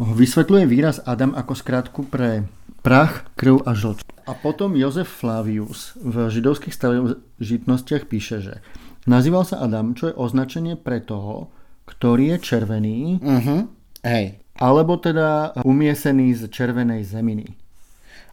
vysvetľuje 0.00 0.64
výraz 0.64 1.04
Adam 1.04 1.36
ako 1.36 1.52
skratku 1.52 2.00
pre 2.08 2.48
prach, 2.84 3.24
krv 3.40 3.64
a 3.64 3.72
žlč. 3.72 4.04
A 4.28 4.36
potom 4.36 4.76
Jozef 4.76 5.08
Flavius 5.08 5.96
v 5.96 6.28
židovských 6.28 6.76
starožitnostiach 6.76 8.04
píše, 8.04 8.44
že 8.44 8.54
nazýval 9.08 9.48
sa 9.48 9.64
Adam, 9.64 9.96
čo 9.96 10.12
je 10.12 10.18
označenie 10.20 10.76
pre 10.76 11.00
toho, 11.00 11.48
ktorý 11.88 12.36
je 12.36 12.38
červený, 12.44 13.20
uh-huh. 13.20 13.60
Hej. 14.04 14.40
alebo 14.60 15.00
teda 15.00 15.56
umiesený 15.64 16.36
z 16.36 16.52
červenej 16.52 17.04
zeminy. 17.08 17.56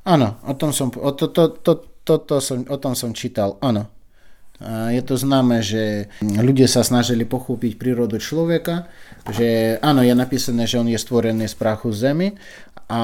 Áno, 0.03 0.39
o 0.43 0.53
tom 0.55 0.75
som, 0.75 0.91
o, 0.91 1.11
to, 1.15 1.31
to, 1.31 1.51
to, 1.59 1.71
to, 2.03 2.15
to 2.23 2.35
som, 2.43 2.63
o 2.67 2.77
tom 2.79 2.95
som 2.95 3.15
čítal, 3.15 3.55
áno. 3.63 3.87
Je 4.93 5.01
to 5.01 5.17
známe, 5.17 5.65
že 5.65 6.05
ľudia 6.21 6.69
sa 6.69 6.85
snažili 6.85 7.25
pochopiť 7.25 7.81
prírodu 7.81 8.21
človeka, 8.21 8.85
že 9.33 9.81
áno, 9.81 10.05
je 10.05 10.13
napísané, 10.13 10.69
že 10.69 10.77
on 10.77 10.85
je 10.85 11.01
stvorený 11.01 11.49
z 11.49 11.57
prachu 11.57 11.89
zemi 11.89 12.37
a, 12.91 13.03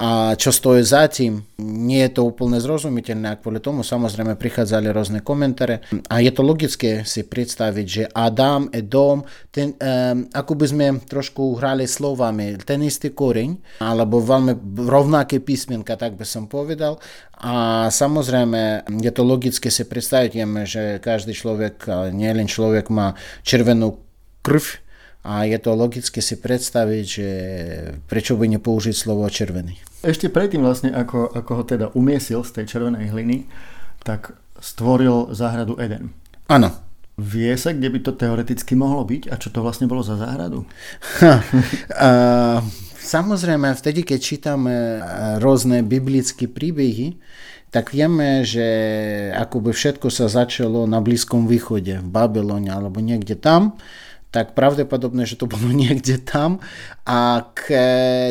a 0.00 0.10
čo 0.32 0.48
stojí 0.48 0.80
za 0.80 1.04
tým, 1.12 1.44
nie 1.60 2.00
je 2.08 2.16
to 2.16 2.24
úplne 2.24 2.56
zrozumiteľné 2.56 3.36
a 3.36 3.36
kvôli 3.36 3.60
tomu 3.60 3.84
samozrejme 3.84 4.32
prichádzali 4.32 4.88
rôzne 4.88 5.20
komentáre. 5.20 5.84
A 6.08 6.24
je 6.24 6.32
to 6.32 6.40
logické 6.40 7.04
si 7.04 7.20
predstaviť, 7.20 7.86
že 7.86 8.02
Adam, 8.16 8.72
Edom, 8.72 9.28
ten, 9.52 9.76
um, 9.76 10.24
ako 10.32 10.52
by 10.56 10.66
sme 10.72 10.86
trošku 11.04 11.60
hrali 11.60 11.84
slovami, 11.84 12.56
ten 12.64 12.80
istý 12.80 13.12
koreň, 13.12 13.84
alebo 13.84 14.24
veľmi 14.24 14.56
rovnaké 14.88 15.44
písmenka, 15.44 16.00
tak 16.00 16.16
by 16.16 16.24
som 16.24 16.48
povedal. 16.48 16.96
A 17.36 17.86
samozrejme 17.92 18.88
je 19.04 19.12
to 19.12 19.20
logické 19.20 19.68
si 19.68 19.84
predstaviť, 19.84 20.32
že 20.64 20.82
každý 21.04 21.36
človek, 21.36 21.84
nie 22.16 22.32
len 22.32 22.48
človek 22.48 22.88
má 22.88 23.12
červenú 23.44 24.00
krv, 24.40 24.85
a 25.26 25.42
je 25.42 25.58
to 25.58 25.74
logicky 25.74 26.22
si 26.22 26.38
predstaviť, 26.38 27.04
že 27.04 27.28
prečo 28.06 28.38
by 28.38 28.46
nepoužiť 28.54 28.94
slovo 28.94 29.26
červený. 29.26 29.74
Ešte 30.06 30.30
predtým 30.30 30.62
vlastne, 30.62 30.94
ako, 30.94 31.34
ako 31.34 31.50
ho 31.58 31.64
teda 31.66 31.86
umiesil 31.98 32.46
z 32.46 32.62
tej 32.62 32.64
červenej 32.70 33.10
hliny, 33.10 33.50
tak 34.06 34.38
stvoril 34.62 35.34
záhradu 35.34 35.74
Eden. 35.82 36.14
Áno. 36.46 36.70
Vie 37.16 37.48
sa, 37.56 37.72
kde 37.72 37.88
by 37.88 37.98
to 38.04 38.12
teoreticky 38.12 38.76
mohlo 38.76 39.00
byť 39.02 39.32
a 39.32 39.40
čo 39.40 39.48
to 39.48 39.64
vlastne 39.64 39.88
bolo 39.88 40.04
za 40.04 40.20
záhradu? 40.20 40.68
uh, 41.24 42.60
samozrejme, 43.00 43.72
vtedy, 43.72 44.04
keď 44.04 44.18
čítame 44.20 45.00
rôzne 45.40 45.80
biblické 45.80 46.44
príbehy, 46.44 47.16
tak 47.72 47.96
vieme, 47.96 48.44
že 48.44 48.68
akoby 49.32 49.72
všetko 49.72 50.12
sa 50.12 50.28
začalo 50.28 50.84
na 50.84 51.00
Blízkom 51.00 51.48
východe, 51.48 52.04
v 52.04 52.08
Babylone 52.08 52.68
alebo 52.68 53.00
niekde 53.00 53.34
tam 53.34 53.80
tak 54.36 54.52
pravdepodobne, 54.52 55.24
že 55.24 55.40
to 55.40 55.48
bolo 55.48 55.72
niekde 55.72 56.20
tam, 56.20 56.60
ak 57.08 57.72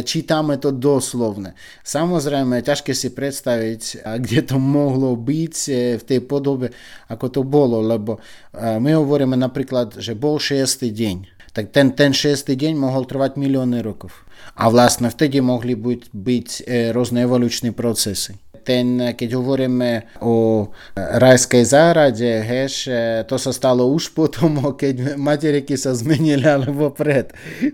čítame 0.05 0.61
to 0.61 0.69
doslovne. 0.69 1.57
Samozrejme, 1.81 2.61
ťažké 2.61 2.93
si 2.93 3.09
predstaviť, 3.09 4.05
kde 4.21 4.39
to 4.45 4.61
mohlo 4.61 5.17
byť 5.17 5.55
e, 5.65 5.73
v 5.97 6.03
tej 6.05 6.19
podobe, 6.21 6.69
ako 7.09 7.25
to 7.33 7.41
bolo, 7.41 7.81
lebo 7.81 8.21
e, 8.53 8.77
my 8.77 9.01
hovoríme 9.01 9.33
napríklad, 9.33 9.97
že 9.97 10.13
bol 10.13 10.37
6. 10.37 10.85
deň. 10.85 11.49
Tak 11.57 11.73
ten, 11.73 11.97
ten 11.97 12.13
6. 12.13 12.45
deň 12.45 12.77
mohol 12.77 13.09
trvať 13.09 13.41
milióny 13.41 13.81
rokov. 13.81 14.13
A 14.53 14.69
vlastne 14.69 15.09
vtedy 15.09 15.41
mohli 15.41 15.73
byť, 15.73 16.01
byť 16.13 16.47
e, 16.69 16.93
rôzne 16.93 17.25
evolučné 17.25 17.73
procesy 17.73 18.37
ten, 18.65 19.13
keď 19.13 19.29
hovoríme 19.37 20.17
o 20.25 20.67
rajskej 20.97 21.63
záhrade, 21.63 22.25
heš, 22.25 22.89
to 23.29 23.37
sa 23.37 23.53
stalo 23.53 23.85
už 23.93 24.17
potom, 24.17 24.57
keď 24.81 25.15
materiky 25.15 25.77
sa 25.77 25.93
zmenili 25.93 26.43
alebo 26.43 26.89
pred. 26.89 27.29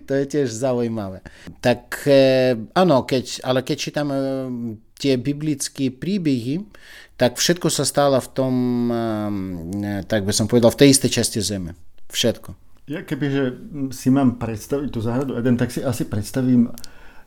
To 0.05 0.11
je 0.11 0.25
tiež 0.27 0.51
zaujímavé. 0.51 1.23
Tak 1.63 2.03
áno, 2.75 3.07
keď, 3.07 3.47
ale 3.47 3.63
keď 3.63 3.77
čítame 3.79 4.15
tie 4.99 5.17
biblické 5.17 5.89
príbehy, 5.89 6.67
tak 7.17 7.37
všetko 7.37 7.69
sa 7.69 7.85
stalo 7.85 8.17
v 8.17 8.29
tom, 8.33 8.53
tak 10.09 10.25
by 10.25 10.33
som 10.33 10.49
povedal, 10.49 10.73
v 10.73 10.79
tej 10.85 10.89
istej 10.97 11.11
časti 11.21 11.39
zeme. 11.41 11.77
Všetko. 12.11 12.53
Ja 12.89 13.05
kebyže 13.05 13.43
si 13.93 14.09
mám 14.09 14.41
predstaviť 14.41 14.89
tú 14.89 14.99
záhradu 15.05 15.37
Eden, 15.37 15.55
tak 15.55 15.69
si 15.69 15.85
asi 15.85 16.09
predstavím 16.09 16.73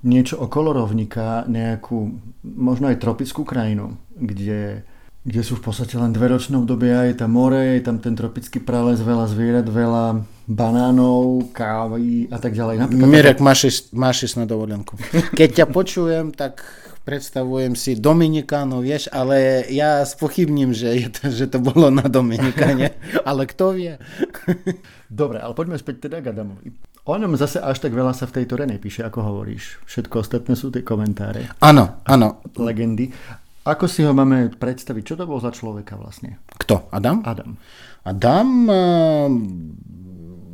niečo 0.05 0.37
okolo 0.37 0.77
rovníka, 0.77 1.49
nejakú 1.49 2.13
možno 2.45 2.93
aj 2.93 3.01
tropickú 3.01 3.43
krajinu, 3.43 3.97
kde, 4.13 4.85
kde 5.25 5.41
sú 5.41 5.57
v 5.57 5.65
podstate 5.65 5.97
len 5.97 6.13
dve 6.13 6.29
ročné 6.29 6.61
obdobia, 6.61 7.09
je 7.09 7.17
tam 7.17 7.33
more, 7.33 7.81
je 7.81 7.83
tam 7.83 7.97
ten 7.99 8.13
tropický 8.13 8.61
prales, 8.61 9.01
veľa 9.01 9.27
zvierat, 9.33 9.67
veľa 9.67 10.29
banánov, 10.45 11.51
kávy 11.57 12.29
a 12.29 12.37
tak 12.37 12.53
ďalej. 12.53 12.85
Napríklad 12.85 13.09
Mirek, 13.09 13.41
máš, 13.41 13.89
máš 13.97 14.29
ísť 14.29 14.45
na 14.45 14.47
dovolenku. 14.47 15.01
Keď 15.33 15.65
ťa 15.65 15.67
počujem, 15.73 16.37
tak 16.37 16.61
predstavujem 17.09 17.73
si 17.77 17.97
Dominikánu, 17.97 18.81
vieš, 18.81 19.09
ale 19.13 19.69
ja 19.73 20.05
spochybním, 20.05 20.77
že, 20.77 20.89
je 21.01 21.09
to, 21.09 21.23
že 21.33 21.47
to 21.49 21.59
bolo 21.61 21.89
na 21.89 22.05
Dominikáne, 22.05 22.97
ale 23.29 23.49
kto 23.49 23.77
vie. 23.77 23.97
Dobre, 25.09 25.41
ale 25.41 25.53
poďme 25.57 25.81
späť 25.81 26.09
teda 26.09 26.21
k 26.21 26.33
Adamovi. 26.33 26.94
O 27.05 27.21
ňom 27.21 27.37
zase 27.37 27.61
až 27.61 27.85
tak 27.85 27.93
veľa 27.93 28.17
sa 28.17 28.25
v 28.25 28.41
tejto 28.41 28.57
re 28.57 28.65
nepíše, 28.65 29.05
ako 29.05 29.21
hovoríš. 29.21 29.77
Všetko 29.85 30.25
ostatné 30.25 30.57
sú 30.57 30.73
tie 30.73 30.81
komentáre. 30.81 31.53
Áno, 31.61 32.01
áno. 32.09 32.41
Legendy. 32.57 33.13
Ako 33.69 33.85
si 33.85 34.01
ho 34.09 34.17
máme 34.17 34.49
predstaviť? 34.57 35.13
Čo 35.13 35.15
to 35.21 35.29
bol 35.29 35.37
za 35.37 35.53
človeka 35.53 36.01
vlastne? 36.01 36.41
Kto? 36.65 36.89
Adam? 36.89 37.21
Adam. 37.29 37.61
Adam 38.09 38.49
uh, 38.69 39.29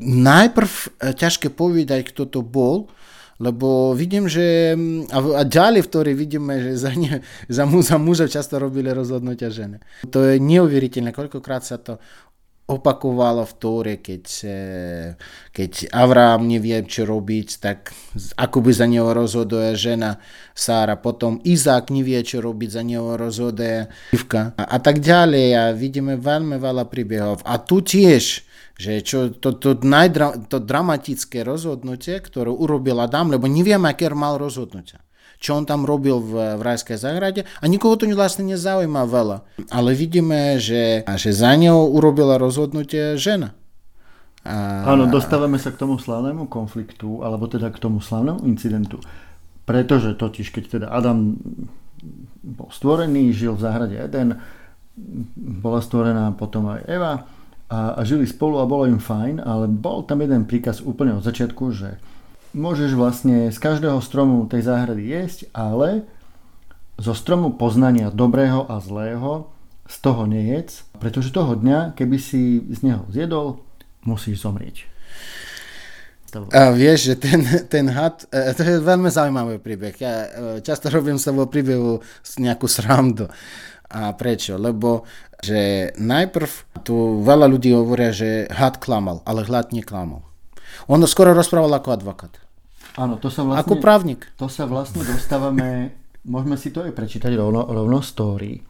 najprv 0.02 0.72
ťažké 1.14 1.54
povedať, 1.54 2.10
kto 2.10 2.26
to 2.26 2.42
bol, 2.42 2.90
lebo 3.40 3.96
vidím, 3.96 4.26
že 4.26 4.74
a, 5.10 5.18
a 5.22 5.42
ďalej, 5.46 5.86
v 5.86 5.90
ktorej 5.90 6.14
vidíme, 6.18 6.54
že 6.60 6.70
za, 6.76 6.92
ne, 6.92 7.24
za, 7.48 7.64
mu, 7.64 7.80
za 7.80 7.96
muža 7.96 8.28
často 8.28 8.60
robili 8.60 8.92
rozhodnutia 8.92 9.48
ženy. 9.48 9.80
To 10.12 10.26
je 10.26 10.42
neuveriteľné, 10.42 11.14
koľkokrát 11.14 11.64
sa 11.64 11.80
to 11.80 12.02
opakovalo 12.70 13.42
v 13.42 13.54
Tóre, 13.58 13.94
keď, 13.98 14.24
keď 15.50 15.72
Avrám 15.90 16.46
nevie, 16.46 16.78
čo 16.86 17.02
robiť, 17.02 17.48
tak 17.58 17.90
ako 18.38 18.58
by 18.62 18.70
za 18.70 18.86
neho 18.86 19.10
rozhoduje 19.10 19.74
žena 19.74 20.22
Sára. 20.54 20.94
Potom 20.94 21.42
Izák 21.42 21.90
nevie, 21.90 22.22
čo 22.22 22.38
robiť, 22.38 22.70
za 22.70 22.82
neho 22.86 23.18
rozhoduje 23.18 23.90
Ivka. 24.14 24.54
A, 24.54 24.62
a 24.62 24.78
tak 24.78 25.02
ďalej. 25.02 25.46
A 25.58 25.62
vidíme 25.74 26.14
veľmi 26.14 26.56
veľa 26.62 26.86
príbehov. 26.86 27.42
A 27.42 27.58
tu 27.58 27.82
tiež 27.82 28.46
že 28.80 29.04
čo, 29.04 29.28
to, 29.28 29.60
to, 29.60 29.76
najdra, 29.84 30.48
to 30.48 30.56
dramatické 30.56 31.44
rozhodnutie, 31.44 32.16
ktoré 32.16 32.48
urobil 32.48 32.96
Adam, 33.04 33.28
lebo 33.28 33.44
nevieme, 33.44 33.92
aké 33.92 34.08
mal 34.08 34.40
rozhodnutia 34.40 35.04
čo 35.40 35.56
on 35.56 35.64
tam 35.64 35.88
robil 35.88 36.20
v, 36.20 36.60
v 36.60 36.62
rajskej 36.62 37.00
záhrade 37.00 37.48
a 37.48 37.64
nikoho 37.64 37.96
to 37.96 38.04
vlastne 38.12 38.44
nezaujíma 38.44 39.08
veľa. 39.08 39.42
Ale 39.72 39.96
vidíme, 39.96 40.60
že, 40.60 41.02
že 41.16 41.30
za 41.32 41.56
neho 41.56 41.88
urobila 41.88 42.36
rozhodnutie 42.36 43.16
žena. 43.16 43.56
A... 44.44 44.84
Áno, 44.88 45.08
dostávame 45.08 45.56
sa 45.60 45.72
k 45.72 45.80
tomu 45.80 46.00
slavnému 46.00 46.48
konfliktu, 46.48 47.24
alebo 47.24 47.48
teda 47.48 47.72
k 47.72 47.80
tomu 47.80 48.00
slavnému 48.00 48.44
incidentu. 48.44 49.00
Pretože 49.68 50.16
totiž, 50.16 50.52
keď 50.52 50.64
teda 50.68 50.86
Adam 50.92 51.36
bol 52.40 52.68
stvorený, 52.72 53.32
žil 53.36 53.56
v 53.56 53.64
záhrade 53.64 53.96
Eden, 54.00 54.40
bola 55.36 55.80
stvorená 55.84 56.32
potom 56.36 56.72
aj 56.72 56.80
Eva 56.88 57.28
a, 57.68 57.80
a 57.96 58.00
žili 58.04 58.24
spolu 58.24 58.60
a 58.60 58.68
bolo 58.68 58.88
im 58.88 59.00
fajn, 59.00 59.40
ale 59.40 59.68
bol 59.68 60.04
tam 60.04 60.24
jeden 60.24 60.48
príkaz 60.48 60.80
úplne 60.80 61.16
od 61.16 61.24
začiatku, 61.24 61.64
že 61.72 62.00
môžeš 62.52 62.94
vlastne 62.98 63.50
z 63.50 63.58
každého 63.58 63.98
stromu 64.02 64.46
tej 64.46 64.66
záhrady 64.66 65.06
jesť, 65.06 65.38
ale 65.54 66.06
zo 67.00 67.16
stromu 67.16 67.54
poznania 67.56 68.12
dobrého 68.12 68.68
a 68.68 68.76
zlého 68.78 69.48
z 69.90 69.96
toho 69.98 70.28
nejedz, 70.28 70.86
pretože 71.02 71.34
toho 71.34 71.56
dňa, 71.56 71.96
keby 71.98 72.16
si 72.20 72.62
z 72.70 72.78
neho 72.86 73.02
zjedol, 73.10 73.64
musíš 74.06 74.44
zomrieť. 74.44 74.86
A 76.54 76.70
vieš, 76.70 77.10
že 77.10 77.14
ten, 77.18 77.42
ten 77.66 77.90
had, 77.90 78.22
e, 78.30 78.54
to 78.54 78.62
je 78.62 78.78
veľmi 78.78 79.10
zaujímavý 79.10 79.58
príbeh. 79.58 79.94
Ja 79.98 80.14
e, 80.14 80.28
často 80.62 80.86
robím 80.86 81.18
sa 81.18 81.34
vo 81.34 81.50
príbehu 81.50 81.98
nejakú 82.38 82.70
srandu. 82.70 83.26
A 83.90 84.14
prečo? 84.14 84.54
Lebo 84.54 85.02
že 85.42 85.90
najprv 85.98 86.84
tu 86.86 87.24
veľa 87.26 87.50
ľudí 87.50 87.74
hovoria, 87.74 88.14
že 88.14 88.46
had 88.46 88.78
klamal, 88.78 89.26
ale 89.26 89.42
hlad 89.42 89.74
neklamal. 89.74 90.29
On 90.88 91.02
skoro 91.04 91.34
rozprával 91.34 91.72
ako 91.76 91.88
advokát. 91.92 92.32
Áno, 92.96 93.20
to 93.20 93.28
sa 93.28 93.44
vlastne... 93.44 93.66
Ako 93.66 93.74
právnik. 93.82 94.30
To 94.40 94.48
sa 94.48 94.64
vlastne 94.64 95.04
dostávame, 95.04 95.94
môžeme 96.26 96.56
si 96.56 96.72
to 96.72 96.84
aj 96.86 96.92
prečítať 96.96 97.32
rovno, 97.36 97.66
rovno 97.66 98.00
story. 98.00 98.69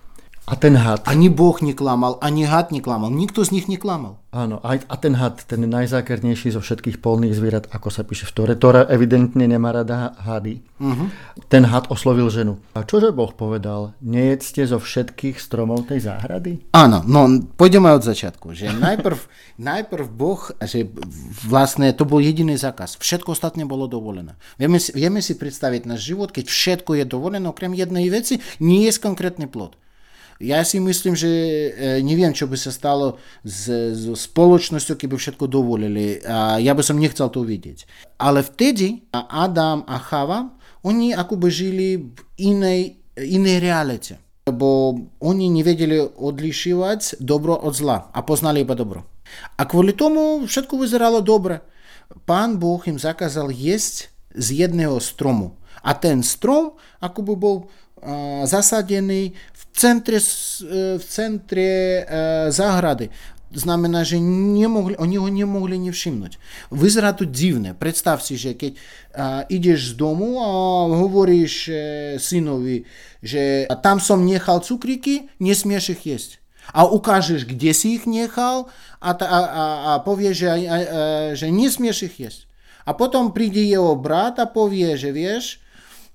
A 0.51 0.59
ten 0.59 0.75
had. 0.75 1.07
Ani 1.07 1.31
Boh 1.31 1.55
neklamal, 1.63 2.19
ani 2.19 2.43
had 2.43 2.75
neklamal. 2.75 3.07
Nikto 3.15 3.47
z 3.47 3.55
nich 3.55 3.71
neklamal. 3.71 4.19
Áno, 4.35 4.59
a, 4.67 4.75
ten 4.99 5.15
had, 5.15 5.47
ten 5.47 5.63
najzákernejší 5.63 6.55
zo 6.55 6.63
všetkých 6.63 6.99
polných 6.99 7.35
zvierat, 7.35 7.71
ako 7.71 7.91
sa 7.91 8.03
píše 8.03 8.27
v 8.27 8.35
Tore. 8.35 8.55
Tora 8.59 8.83
evidentne 8.91 9.47
nemá 9.47 9.71
rada 9.71 10.15
hady. 10.19 10.63
Uh-huh. 10.83 11.07
Ten 11.47 11.67
had 11.67 11.87
oslovil 11.91 12.31
ženu. 12.35 12.59
A 12.75 12.83
čože 12.83 13.15
Boh 13.15 13.31
povedal? 13.31 13.95
Nejedzte 14.03 14.67
zo 14.67 14.83
všetkých 14.83 15.39
stromov 15.39 15.87
tej 15.87 16.11
záhrady? 16.11 16.67
Áno, 16.75 17.07
no 17.07 17.43
pôjdeme 17.55 17.91
od 17.95 18.03
začiatku. 18.03 18.51
Že 18.51 18.75
najprv, 18.87 19.19
najprv 19.59 20.07
Boh, 20.11 20.51
že 20.63 20.91
vlastne 21.47 21.95
to 21.95 22.03
bol 22.03 22.19
jediný 22.19 22.59
zákaz. 22.59 22.99
Všetko 22.99 23.39
ostatné 23.39 23.67
bolo 23.67 23.87
dovolené. 23.87 24.35
Vieme 24.59 24.83
vieme 24.95 25.23
si 25.23 25.39
predstaviť 25.39 25.87
náš 25.87 26.11
život, 26.11 26.35
keď 26.35 26.51
všetko 26.51 26.99
je 26.99 27.05
dovolené, 27.07 27.47
okrem 27.47 27.71
jednej 27.75 28.11
veci, 28.11 28.43
nie 28.59 28.91
je 28.91 28.99
konkrétny 28.99 29.47
plod. 29.47 29.79
Ja 30.41 30.65
si 30.65 30.81
myslím, 30.81 31.13
že 31.13 31.29
neviem, 32.01 32.33
čo 32.33 32.49
by 32.49 32.57
sa 32.57 32.73
stalo 32.73 33.21
s, 33.45 33.69
s 33.69 34.09
spoločnosťou, 34.09 34.97
keby 34.97 35.21
všetko 35.21 35.45
dovolili. 35.45 36.17
Ja 36.65 36.73
by 36.73 36.81
som 36.81 36.97
nechcel 36.97 37.29
to 37.29 37.45
vidieť. 37.45 37.85
Ale 38.17 38.41
vtedy 38.41 39.05
Adam 39.13 39.85
a 39.85 40.01
Chava, 40.01 40.57
oni 40.81 41.13
akoby 41.13 41.49
žili 41.53 41.89
v 42.01 42.21
inej, 42.41 43.05
inej 43.21 43.57
realite. 43.61 44.15
Lebo 44.49 44.97
oni 45.21 45.53
nevedeli 45.53 46.01
odlišovať 46.01 47.21
dobro 47.21 47.61
od 47.61 47.77
zla 47.77 48.09
a 48.09 48.19
poznali 48.25 48.65
iba 48.65 48.73
dobro. 48.73 49.05
A 49.61 49.69
kvôli 49.69 49.93
tomu 49.93 50.49
všetko 50.49 50.81
vyzeralo 50.81 51.21
dobre. 51.21 51.61
Pán 52.25 52.57
Boh 52.57 52.81
im 52.89 52.97
zakázal 52.97 53.53
jesť 53.53 54.09
z 54.33 54.65
jedného 54.65 54.97
stromu. 55.05 55.61
A 55.85 55.93
ten 55.93 56.25
strom 56.25 56.81
akoby 56.99 57.33
bol 57.37 57.57
zasadený 58.47 59.33
v 59.33 59.63
centre, 59.77 60.19
v 60.99 61.05
centre 61.05 61.69
záhrady. 62.49 63.11
Znamená, 63.51 64.07
že 64.07 64.23
nemohli, 64.23 64.95
oni 64.95 65.19
ho 65.19 65.27
nemohli 65.27 65.75
nevšimnúť. 65.91 66.39
Vyzerá 66.71 67.11
to 67.11 67.27
divné. 67.27 67.75
Predstav 67.75 68.23
si, 68.23 68.39
že 68.39 68.55
keď 68.55 68.79
a, 68.79 69.43
ideš 69.51 69.91
z 69.91 69.93
domu 69.99 70.39
a 70.39 70.51
hovoríš 70.87 71.67
e, 71.67 71.75
synovi, 72.23 72.87
že 73.27 73.67
tam 73.83 73.99
som 73.99 74.23
nechal 74.23 74.63
cukriky, 74.63 75.27
nesmieš 75.43 75.99
ich 75.99 76.03
jesť. 76.07 76.31
A 76.71 76.87
ukážeš, 76.87 77.43
kde 77.43 77.75
si 77.75 77.99
ich 77.99 78.07
nechal 78.07 78.71
a, 79.03 79.19
a, 79.19 79.27
a, 79.27 79.65
a 79.67 79.93
povieš, 80.07 80.35
že, 80.39 80.47
a, 80.47 80.55
a, 80.55 80.59
že 81.35 81.51
nesmieš 81.51 82.07
ich 82.07 82.17
jesť. 82.23 82.41
A 82.87 82.95
potom 82.95 83.35
príde 83.35 83.67
jeho 83.67 83.99
brat 83.99 84.39
a 84.39 84.47
povie, 84.47 84.95
že 84.95 85.11
vieš, 85.11 85.59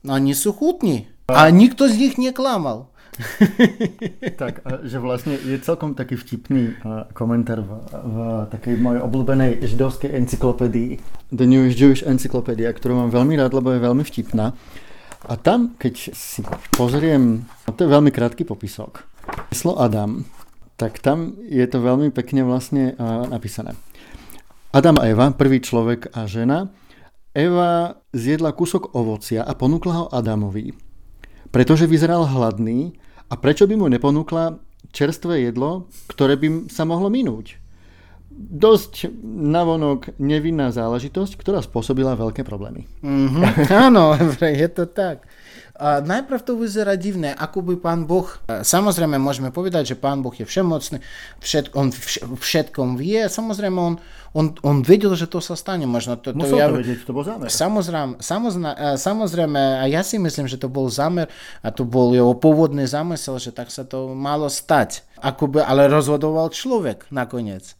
oni 0.07 0.31
sú 0.31 0.55
chutní. 0.55 1.11
A 1.25 1.49
nikto 1.49 1.89
z 1.89 1.97
nich 1.97 2.15
neklamal. 2.21 2.93
tak, 4.41 4.61
že 4.83 4.99
vlastne 4.99 5.39
je 5.39 5.55
celkom 5.63 5.95
taký 5.95 6.19
vtipný 6.19 6.75
komentár 7.15 7.63
v, 7.63 7.71
v 7.89 8.15
takej 8.51 8.75
mojej 8.77 9.01
obľúbenej 9.01 9.51
židovskej 9.63 10.11
encyklopédii 10.11 10.99
The 11.31 11.47
New 11.47 11.65
Jewish 11.71 12.03
Encyclopedia, 12.03 12.69
ktorú 12.75 13.07
mám 13.07 13.11
veľmi 13.15 13.39
rád, 13.39 13.55
lebo 13.55 13.71
je 13.71 13.79
veľmi 13.81 14.03
vtipná. 14.03 14.51
A 15.25 15.33
tam, 15.39 15.73
keď 15.79 16.13
si 16.13 16.45
pozriem, 16.75 17.47
to 17.73 17.87
je 17.87 17.89
veľmi 17.89 18.11
krátky 18.13 18.45
popisok, 18.45 19.07
Slo 19.49 19.79
Adam, 19.81 20.27
tak 20.77 20.99
tam 21.01 21.39
je 21.41 21.65
to 21.65 21.81
veľmi 21.81 22.11
pekne 22.11 22.45
vlastne 22.45 22.93
napísané. 23.31 23.73
Adam 24.75 24.99
a 24.99 25.07
Eva, 25.07 25.31
prvý 25.31 25.63
človek 25.63 26.11
a 26.13 26.27
žena. 26.27 26.67
Eva 27.31 27.95
zjedla 28.11 28.51
kúsok 28.51 28.91
ovocia 28.93 29.47
a 29.47 29.55
ponúkla 29.55 29.93
ho 29.97 30.05
Adamovi 30.11 30.85
pretože 31.49 31.89
vyzeral 31.89 32.25
hladný 32.25 32.95
a 33.29 33.33
prečo 33.35 33.65
by 33.65 33.75
mu 33.77 33.89
neponúkla 33.89 34.57
čerstvé 34.93 35.49
jedlo, 35.49 35.89
ktoré 36.07 36.37
by 36.37 36.69
sa 36.69 36.85
mohlo 36.85 37.09
minúť. 37.09 37.57
Dosť 38.35 39.09
navonok 39.23 40.19
nevinná 40.19 40.71
záležitosť, 40.71 41.39
ktorá 41.39 41.63
spôsobila 41.63 42.19
veľké 42.19 42.43
problémy. 42.43 42.83
Mm-hmm. 42.99 43.71
Áno, 43.71 44.15
je 44.61 44.69
to 44.71 44.85
tak. 44.91 45.23
A 45.75 45.99
najprv 45.99 46.39
to 46.39 46.55
vyzerá 46.55 46.95
divné, 46.95 47.35
ako 47.35 47.59
by 47.59 47.75
pán 47.75 48.07
Boh, 48.07 48.23
samozrejme 48.47 49.19
môžeme 49.19 49.51
povedať, 49.51 49.91
že 49.91 49.95
pán 49.99 50.23
Boh 50.23 50.31
je 50.31 50.47
všemocný, 50.47 51.03
všet, 51.43 51.75
on 51.75 51.91
všetkom 52.39 52.95
vie, 52.95 53.27
samozrejme 53.27 53.75
on, 53.75 53.99
on, 54.31 54.55
on 54.63 54.79
vedel, 54.87 55.11
že 55.19 55.27
to 55.27 55.43
sa 55.43 55.59
stane. 55.59 55.83
Možno 55.83 56.15
to, 56.15 56.31
to, 56.31 56.39
Musel 56.39 56.63
ja, 56.63 56.71
to 56.71 56.79
vedieť, 56.79 57.03
to 57.03 57.11
bol 57.11 57.27
zámer. 57.27 57.51
Samozrejme, 57.51 58.23
samozrejme, 58.23 58.71
samozrejme, 58.95 59.61
a 59.79 59.83
ja 59.91 59.99
si 59.99 60.15
myslím, 60.15 60.47
že 60.47 60.55
to 60.55 60.71
bol 60.71 60.87
zámer 60.87 61.27
a 61.59 61.67
to 61.75 61.83
bol 61.83 62.15
jeho 62.15 62.31
pôvodný 62.39 62.87
zamysel, 62.87 63.35
že 63.35 63.51
tak 63.51 63.67
sa 63.67 63.83
to 63.83 64.15
malo 64.15 64.47
stať. 64.47 65.03
Ako 65.19 65.51
by, 65.51 65.59
ale 65.59 65.91
rozhodoval 65.91 66.55
človek 66.55 67.11
nakoniec. 67.11 67.75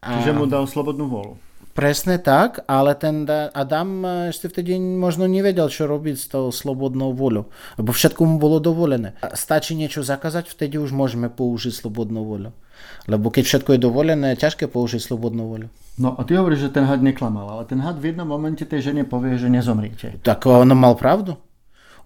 Čiže 0.00 0.32
mu 0.32 0.48
dal 0.48 0.64
slobodnú 0.64 1.04
volu. 1.04 1.36
Presne 1.76 2.16
tak, 2.16 2.64
ale 2.64 2.96
ten 2.96 3.28
Adam 3.28 3.88
ešte 4.32 4.48
vtedy 4.48 4.80
možno 4.80 5.28
nevedel, 5.28 5.68
čo 5.68 5.84
robiť 5.84 6.16
s 6.16 6.26
tou 6.32 6.48
slobodnou 6.48 7.12
voľou, 7.12 7.52
lebo 7.76 7.90
všetko 7.92 8.24
mu 8.24 8.40
bolo 8.40 8.56
dovolené. 8.64 9.12
Stačí 9.36 9.76
niečo 9.76 10.00
zakázať, 10.00 10.48
vtedy 10.48 10.80
už 10.80 10.96
môžeme 10.96 11.28
použiť 11.28 11.76
slobodnú 11.76 12.24
voľu. 12.24 12.56
Lebo 13.04 13.28
keď 13.28 13.44
všetko 13.44 13.76
je 13.76 13.80
dovolené, 13.84 14.32
je 14.32 14.42
ťažké 14.48 14.72
použiť 14.72 15.04
slobodnú 15.04 15.52
voľu. 15.52 15.68
No 16.00 16.16
a 16.16 16.24
ty 16.24 16.40
hovoríš, 16.40 16.72
že 16.72 16.80
ten 16.80 16.88
had 16.88 17.04
neklamal, 17.04 17.44
ale 17.44 17.68
ten 17.68 17.84
had 17.84 18.00
v 18.00 18.16
jednom 18.16 18.24
momente 18.28 18.64
tej 18.64 18.80
žene 18.92 19.04
povie, 19.04 19.36
že 19.36 19.52
nezomriete. 19.52 20.20
Tak 20.24 20.48
on 20.48 20.72
mal 20.72 20.96
pravdu. 20.96 21.36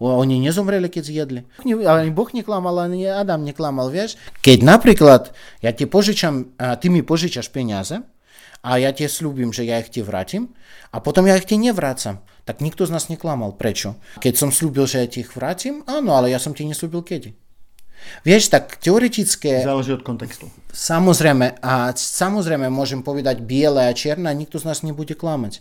Oni 0.00 0.40
nezomreli, 0.40 0.88
keď 0.88 1.02
zjedli. 1.06 1.40
Ale 1.84 2.08
Boh 2.10 2.30
neklamal, 2.32 2.90
ani 2.90 3.04
Adam 3.04 3.44
neklamal, 3.44 3.92
vieš. 3.92 4.18
Keď 4.40 4.66
napríklad 4.66 5.30
ja 5.60 5.70
ti 5.76 5.84
požičam, 5.84 6.56
ty 6.56 6.86
mi 6.88 7.04
požičaš 7.04 7.52
peniaze, 7.52 8.00
a 8.60 8.76
ja 8.76 8.92
ti 8.92 9.08
slúbim, 9.08 9.52
že 9.52 9.64
ja 9.64 9.80
ich 9.80 9.88
ti 9.88 10.04
vrátim 10.04 10.52
a 10.92 11.00
potom 11.00 11.24
ja 11.24 11.36
ich 11.36 11.48
ti 11.48 11.56
nevrácam. 11.56 12.20
Tak 12.44 12.60
nikto 12.60 12.84
z 12.84 12.92
nás 12.92 13.08
neklamal. 13.08 13.56
Prečo? 13.56 13.96
Keď 14.20 14.34
som 14.36 14.50
slúbil, 14.50 14.84
že 14.84 15.00
ja 15.00 15.06
ti 15.08 15.22
ich 15.24 15.32
vrátim, 15.32 15.86
áno, 15.88 16.16
ale 16.16 16.32
ja 16.32 16.40
som 16.40 16.52
ti 16.52 16.66
neslúbil 16.66 17.04
kedy. 17.04 17.32
Vieš, 18.24 18.48
tak 18.48 18.80
teoretické... 18.80 19.60
Záleží 19.60 19.92
od 19.92 20.00
kontextu. 20.00 20.48
Samozrejme, 20.72 21.60
a 21.60 21.92
samozrejme 21.92 22.72
môžem 22.72 23.04
povedať 23.04 23.44
biele 23.44 23.84
a 23.84 23.92
čierne 23.92 24.24
a 24.24 24.32
nikto 24.32 24.56
z 24.56 24.72
nás 24.72 24.80
nebude 24.80 25.12
klamať. 25.12 25.60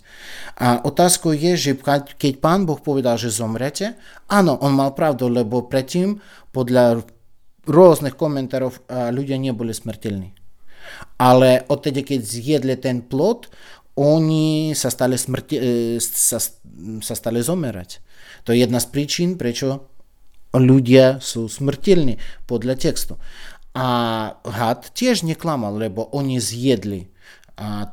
A 0.56 0.80
otázkou 0.80 1.36
je, 1.36 1.60
že 1.60 1.72
keď 2.16 2.40
pán 2.40 2.64
Boh 2.64 2.80
povedal, 2.80 3.20
že 3.20 3.28
zomrete, 3.28 4.00
áno, 4.32 4.56
on 4.64 4.72
mal 4.72 4.96
pravdu, 4.96 5.28
lebo 5.28 5.68
predtým 5.68 6.24
podľa 6.56 7.04
rôznych 7.68 8.16
komentárov 8.16 8.88
ľudia 8.88 9.36
neboli 9.36 9.76
smrteľní. 9.76 10.38
Ale 11.19 11.67
odtedy, 11.67 12.06
keď 12.06 12.19
zjedli 12.23 12.75
ten 12.80 13.04
plod, 13.04 13.52
oni 13.99 14.71
sa 14.73 14.88
stali, 14.88 15.19
smrti, 15.19 15.56
e, 15.60 15.63
sa, 15.99 16.39
sa 17.04 17.15
stali 17.17 17.43
zomerať. 17.43 17.99
To 18.47 18.56
je 18.56 18.63
jedna 18.63 18.80
z 18.80 18.88
príčin, 18.88 19.36
prečo 19.36 19.91
ľudia 20.56 21.21
sú 21.21 21.45
smrteľní 21.52 22.17
podľa 22.49 22.80
textu. 22.80 23.19
A 23.75 23.88
had 24.34 24.89
tiež 24.97 25.21
neklamal, 25.21 25.78
lebo 25.78 26.10
oni 26.10 26.41
zjedli 26.41 27.12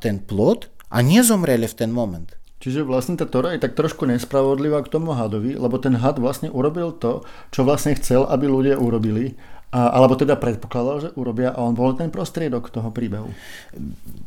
ten 0.01 0.23
plod 0.23 0.71
a 0.87 1.03
nezomreli 1.03 1.67
v 1.67 1.77
ten 1.77 1.91
moment. 1.91 2.31
Čiže 2.67 2.83
vlastne 2.83 3.15
tá 3.15 3.23
Tora 3.23 3.55
je 3.55 3.63
tak 3.63 3.79
trošku 3.79 4.03
nespravodlivá 4.03 4.83
k 4.83 4.91
tomu 4.91 5.15
hadovi, 5.15 5.55
lebo 5.55 5.79
ten 5.79 5.95
had 5.95 6.19
vlastne 6.19 6.51
urobil 6.51 6.91
to, 6.91 7.23
čo 7.47 7.63
vlastne 7.63 7.95
chcel, 7.95 8.27
aby 8.27 8.43
ľudia 8.43 8.75
urobili 8.75 9.39
a, 9.71 9.95
alebo 9.95 10.19
teda 10.19 10.35
predpokladal, 10.35 10.95
že 10.99 11.09
urobia 11.15 11.55
a 11.55 11.63
on 11.63 11.71
bol 11.71 11.95
ten 11.95 12.11
prostriedok 12.11 12.67
toho 12.67 12.91
príbehu. 12.91 13.31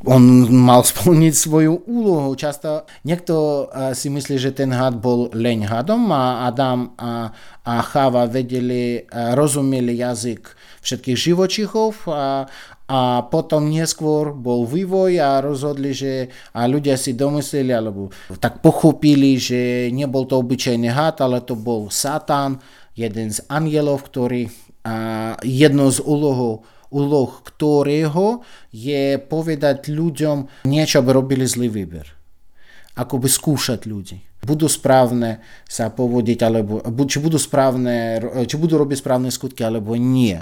On 0.08 0.22
mal 0.48 0.80
splniť 0.80 1.32
svoju 1.36 1.84
úlohu. 1.84 2.32
Často 2.32 2.88
niekto 3.04 3.68
si 3.92 4.08
myslí, 4.08 4.40
že 4.40 4.56
ten 4.56 4.72
had 4.72 4.96
bol 4.96 5.28
leň 5.36 5.68
hadom 5.68 6.08
a 6.08 6.48
Adam 6.48 6.96
a, 6.96 7.32
a 7.60 7.74
Chava 7.84 8.24
vedeli, 8.24 9.04
rozumeli 9.12 10.00
jazyk 10.00 10.48
všetkých 10.80 11.18
živočichov 11.28 12.08
a, 12.08 12.48
a 12.90 13.22
potom 13.22 13.70
neskôr 13.70 14.34
bol 14.34 14.66
vývoj 14.66 15.22
a 15.22 15.38
rozhodli, 15.38 15.94
že 15.94 16.26
a 16.50 16.66
ľudia 16.66 16.98
si 16.98 17.14
domysleli 17.14 17.70
alebo 17.70 18.10
tak 18.42 18.58
pochopili, 18.58 19.38
že 19.38 19.94
nebol 19.94 20.26
to 20.26 20.42
obyčajný 20.42 20.90
had, 20.90 21.22
ale 21.22 21.38
to 21.46 21.54
bol 21.54 21.86
Satan, 21.86 22.58
jeden 22.98 23.30
z 23.30 23.46
anielov, 23.46 24.10
ktorý 24.10 24.50
a 24.82 25.36
jedno 25.44 25.92
z 25.92 26.00
úlohov, 26.02 26.64
úloh 26.90 27.30
ktorého 27.44 28.42
je 28.72 29.20
povedať 29.20 29.92
ľuďom 29.92 30.66
niečo, 30.66 31.04
aby 31.04 31.10
robili 31.14 31.44
zlý 31.46 31.68
výber. 31.68 32.08
Ako 32.96 33.22
by 33.22 33.28
skúšať 33.30 33.86
ľudí. 33.86 34.29
Budú 34.40 34.72
správne 34.72 35.44
sa 35.68 35.92
povodiť, 35.92 36.38
alebo 36.44 36.80
či 37.04 37.20
budú, 37.20 37.36
správne, 37.36 38.20
či 38.48 38.56
budú 38.56 38.80
robiť 38.80 39.04
správne 39.04 39.28
skutky, 39.28 39.60
alebo 39.60 39.92
nie. 40.00 40.40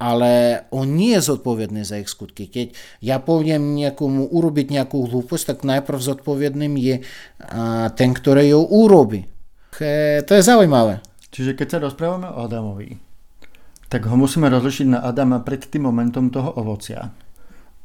Ale 0.00 0.64
on 0.72 0.96
nie 0.96 1.12
je 1.16 1.28
zodpovedný 1.28 1.84
za 1.84 2.00
ich 2.00 2.08
skutky. 2.08 2.48
Keď 2.48 2.72
ja 3.04 3.20
poviem 3.20 3.76
niekomu 3.76 4.28
urobiť 4.32 4.72
nejakú 4.72 4.96
hlúposť, 5.08 5.44
tak 5.52 5.58
najprv 5.64 6.00
zodpovedným 6.00 6.72
je 6.80 6.96
ten, 7.96 8.10
ktorý 8.16 8.56
ju 8.56 8.60
urobí. 8.64 9.28
To 10.24 10.32
je 10.32 10.42
zaujímavé. 10.44 11.04
Čiže 11.32 11.52
keď 11.56 11.66
sa 11.68 11.84
rozprávame 11.84 12.32
o 12.32 12.44
Adamovi, 12.44 12.96
tak 13.92 14.08
ho 14.08 14.16
musíme 14.16 14.48
rozlišiť 14.48 14.86
na 14.88 15.00
Adama 15.04 15.40
pred 15.44 15.64
tým 15.64 15.88
momentom 15.88 16.32
toho 16.32 16.48
ovocia 16.60 17.12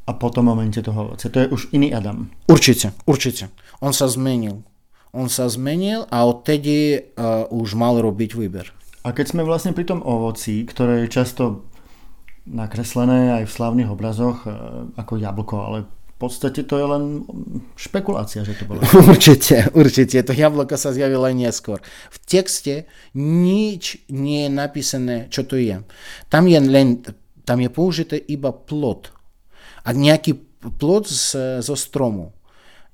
a 0.06 0.12
po 0.16 0.28
tom 0.32 0.52
momente 0.52 0.80
toho 0.80 1.12
ovocia. 1.12 1.32
To 1.32 1.40
je 1.44 1.52
už 1.52 1.74
iný 1.76 1.92
Adam. 1.92 2.32
Určite, 2.48 2.96
určite. 3.08 3.52
On 3.84 3.92
sa 3.92 4.08
zmenil. 4.08 4.64
On 5.16 5.32
sa 5.32 5.48
zmenil 5.48 6.04
a 6.12 6.28
odtedy 6.28 7.00
uh, 7.16 7.48
už 7.48 7.80
mal 7.80 7.96
robiť 8.04 8.36
výber. 8.36 8.68
A 9.08 9.16
keď 9.16 9.32
sme 9.32 9.48
vlastne 9.48 9.72
pri 9.72 9.88
tom 9.88 10.04
ovoci, 10.04 10.68
ktoré 10.68 11.08
je 11.08 11.16
často 11.16 11.72
nakreslené 12.44 13.42
aj 13.42 13.44
v 13.48 13.56
slavných 13.56 13.90
obrazoch 13.90 14.44
uh, 14.44 14.92
ako 15.00 15.14
jablko, 15.16 15.56
ale 15.56 15.78
v 15.88 16.18
podstate 16.20 16.64
to 16.64 16.80
je 16.80 16.88
len 16.88 17.04
špekulácia, 17.76 18.48
že 18.48 18.56
to 18.56 18.64
bolo. 18.64 18.80
Určite, 19.12 19.68
určite. 19.76 20.24
To 20.24 20.32
jablko 20.32 20.80
sa 20.80 20.96
zjavilo 20.96 21.28
neskôr. 21.28 21.84
V 22.08 22.18
texte 22.24 22.88
nič 23.20 24.00
nie 24.08 24.48
je 24.48 24.52
napísané, 24.52 25.28
čo 25.28 25.44
to 25.44 25.60
je. 25.60 25.84
Tam 26.32 26.48
je 26.48 26.60
len, 26.64 27.04
tam 27.44 27.60
je 27.60 27.68
použité 27.68 28.16
iba 28.16 28.56
plod. 28.56 29.12
A 29.84 29.92
nejaký 29.92 30.40
plod 30.80 31.12
z, 31.12 31.60
zo 31.60 31.76
stromu. 31.76 32.32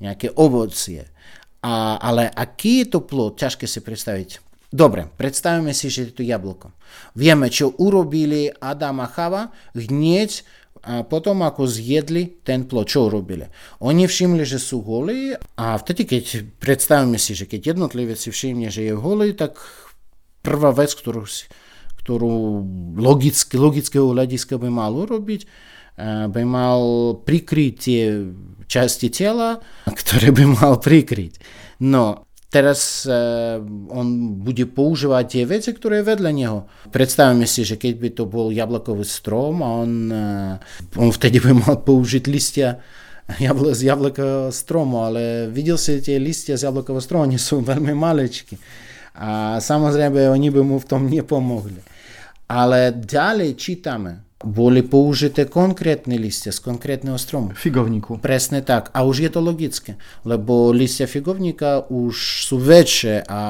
Nejaké 0.01 0.33
ovocie. 0.33 1.13
A, 1.61 2.01
ale 2.01 2.25
aký 2.25 2.81
je 2.81 2.97
to 2.97 2.99
plod, 3.05 3.37
ťažké 3.37 3.69
si 3.69 3.85
predstaviť. 3.85 4.41
Dobre, 4.71 5.05
predstavíme 5.19 5.75
si, 5.75 5.91
že 5.91 6.09
je 6.09 6.13
to 6.15 6.23
jablko. 6.23 6.71
Vieme, 7.13 7.51
čo 7.51 7.75
urobili 7.75 8.47
Adam 8.49 9.03
a 9.03 9.07
Chava 9.11 9.51
hneď 9.75 10.41
a 10.81 11.05
potom 11.05 11.45
ako 11.45 11.69
zjedli 11.69 12.41
ten 12.41 12.65
plod, 12.65 12.89
čo 12.89 13.05
urobili? 13.05 13.45
Oni 13.85 14.09
všimli, 14.09 14.41
že 14.41 14.57
sú 14.57 14.81
holí 14.81 15.37
a 15.37 15.77
vtedy, 15.77 16.09
keď 16.09 16.23
predstavíme 16.57 17.21
si, 17.21 17.37
že 17.37 17.45
keď 17.45 17.77
jednotlivec 17.77 18.17
si 18.17 18.33
všimne, 18.33 18.73
že 18.73 18.89
je 18.89 18.97
holý, 18.97 19.37
tak 19.37 19.61
prvá 20.41 20.73
vec, 20.73 20.89
ktorú, 20.97 21.29
ktorú 22.01 22.33
logicky, 22.97 23.61
logického 23.61 24.09
hľadiska 24.09 24.57
by 24.57 24.73
mal 24.73 24.89
urobiť, 24.97 25.45
by 26.31 26.43
mal 26.47 26.81
prikryť 27.21 27.73
tie 27.77 28.25
časti 28.71 29.11
tela, 29.11 29.59
ktoré 29.99 30.31
by 30.31 30.55
mal 30.55 30.79
prikryť. 30.79 31.35
No, 31.83 32.31
teraz 32.47 33.03
uh, 33.03 33.59
on 33.91 34.39
bude 34.39 34.71
používať 34.71 35.25
tie 35.27 35.43
veci, 35.43 35.75
ktoré 35.75 35.99
je 35.99 36.09
vedľa 36.15 36.31
neho. 36.31 36.59
Predstavíme 36.87 37.43
si, 37.43 37.67
že 37.67 37.75
keď 37.75 37.93
by 37.99 38.09
to 38.15 38.23
bol 38.31 38.47
jablkový 38.47 39.03
strom 39.03 39.59
a 39.59 39.69
on, 39.83 39.91
uh, 40.07 40.55
on 40.95 41.11
vtedy 41.11 41.43
by 41.43 41.51
mal 41.51 41.83
použiť 41.83 42.23
listia 42.31 42.79
jabl- 43.39 43.75
z 43.75 43.91
jablkového 43.91 44.51
stromu, 44.51 45.03
ale 45.03 45.47
videl 45.51 45.75
si 45.75 45.99
tie 45.99 46.19
listia 46.19 46.55
z 46.55 46.67
jablkového 46.67 47.03
stromu, 47.03 47.27
oni 47.27 47.39
sú 47.39 47.59
veľmi 47.63 47.91
malečky. 47.91 48.55
A 49.11 49.59
samozrejme, 49.59 50.31
oni 50.31 50.47
by 50.51 50.61
mu 50.63 50.79
v 50.79 50.87
tom 50.87 51.11
nepomohli. 51.11 51.83
Ale 52.51 52.95
ďalej 52.95 53.55
čítame, 53.55 54.30
boli 54.43 54.81
použité 54.81 55.45
konkrétne 55.45 56.17
listia 56.17 56.51
z 56.51 56.59
konkrétneho 56.59 57.17
stromu. 57.17 57.53
Figovníku. 57.53 58.17
Presne 58.21 58.61
tak. 58.61 58.89
A 58.93 59.05
už 59.05 59.25
je 59.25 59.29
to 59.29 59.41
logické, 59.41 59.97
lebo 60.25 60.73
listia 60.73 61.05
figovníka 61.05 61.85
už 61.89 62.45
sú 62.45 62.57
väčšie 62.61 63.25
a 63.25 63.41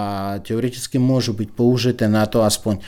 teoreticky 0.44 1.00
môžu 1.00 1.36
byť 1.36 1.50
použité 1.52 2.06
na 2.12 2.28
to 2.28 2.44
aspoň 2.44 2.84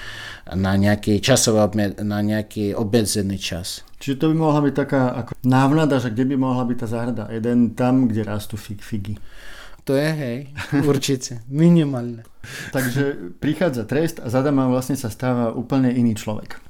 na 0.51 0.75
nejaký 0.75 1.23
časový 1.23 1.95
na 2.03 2.19
nejaký 2.19 2.75
obmedzený 2.75 3.39
čas. 3.39 3.87
Čiže 4.03 4.19
to 4.19 4.25
by 4.31 4.35
mohla 4.35 4.59
byť 4.67 4.73
taká 4.75 5.01
ako 5.23 5.31
návnada, 5.47 5.95
že 6.03 6.11
kde 6.11 6.27
by 6.31 6.35
mohla 6.35 6.67
byť 6.67 6.77
tá 6.79 6.87
záhrada? 6.91 7.23
Jeden 7.31 7.71
tam, 7.71 8.11
kde 8.11 8.27
rastú 8.27 8.59
fig, 8.59 8.83
figy. 8.83 9.15
To 9.83 9.99
je 9.99 10.09
hej, 10.15 10.37
určite, 10.87 11.43
minimálne. 11.51 12.23
Takže 12.75 13.35
prichádza 13.43 13.83
trest 13.83 14.23
a 14.23 14.31
za 14.31 14.39
vlastne 14.43 14.95
sa 14.95 15.11
stáva 15.11 15.51
úplne 15.51 15.91
iný 15.91 16.15
človek. 16.15 16.62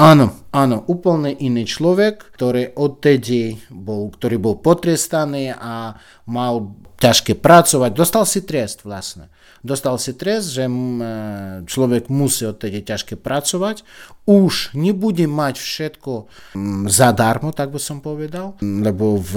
Áno, 0.00 0.32
áno, 0.50 0.76
úplne 0.88 1.34
iný 1.34 1.68
človek, 1.68 2.32
ktorý 2.34 2.72
odtedy 2.72 3.60
bol, 3.68 4.08
ktorý 4.08 4.36
bol 4.40 4.56
potrestaný 4.56 5.52
a 5.52 6.00
mal 6.24 6.72
ťažké 7.00 7.36
pracovať. 7.36 7.90
Dostal 7.96 8.24
si 8.28 8.44
trest 8.44 8.84
vlastne. 8.84 9.32
Dostal 9.60 10.00
si 10.00 10.16
trest, 10.16 10.56
že 10.56 10.64
človek 11.68 12.08
musí 12.08 12.48
odtedy 12.48 12.80
ťažké 12.80 13.20
pracovať. 13.20 13.84
Už 14.24 14.72
nebude 14.72 15.28
mať 15.28 15.60
všetko 15.60 16.12
zadarmo, 16.88 17.52
tak 17.52 17.68
by 17.68 17.76
som 17.76 18.00
povedal. 18.00 18.56
Lebo 18.64 19.20
v, 19.20 19.34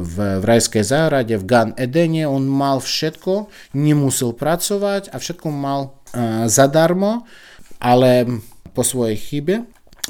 v, 0.00 0.16
v 0.40 0.44
rajskej 0.44 0.84
záhrade, 0.88 1.36
v 1.36 1.44
Gan 1.44 1.76
Edene, 1.76 2.24
on 2.24 2.48
mal 2.48 2.80
všetko, 2.80 3.52
nemusel 3.76 4.32
pracovať 4.32 5.12
a 5.12 5.20
všetko 5.20 5.48
mal 5.52 6.00
uh, 6.16 6.48
zadarmo, 6.48 7.28
ale 7.76 8.40
po 8.72 8.82
svojej 8.82 9.16
chybe. 9.16 9.54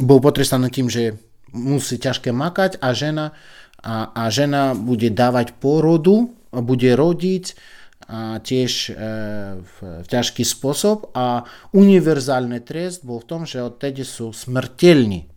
Bol 0.00 0.18
potrestaný 0.22 0.72
tým, 0.72 0.88
že 0.88 1.18
musí 1.52 2.00
ťažké 2.00 2.32
makať 2.32 2.80
a 2.80 2.96
žena, 2.96 3.36
a, 3.84 4.08
a 4.14 4.32
žena 4.32 4.72
bude 4.72 5.12
dávať 5.12 5.58
porodu, 5.60 6.32
bude 6.52 6.90
rodiť 6.96 7.58
a 8.12 8.42
tiež 8.42 8.72
e, 8.90 8.92
v, 9.62 9.76
v 10.02 10.06
ťažký 10.06 10.44
spôsob 10.44 11.14
a 11.16 11.46
univerzálny 11.72 12.60
trest 12.60 13.06
bol 13.06 13.22
v 13.22 13.28
tom, 13.28 13.42
že 13.46 13.62
odtedy 13.62 14.02
sú 14.02 14.34
smrteľní. 14.34 15.30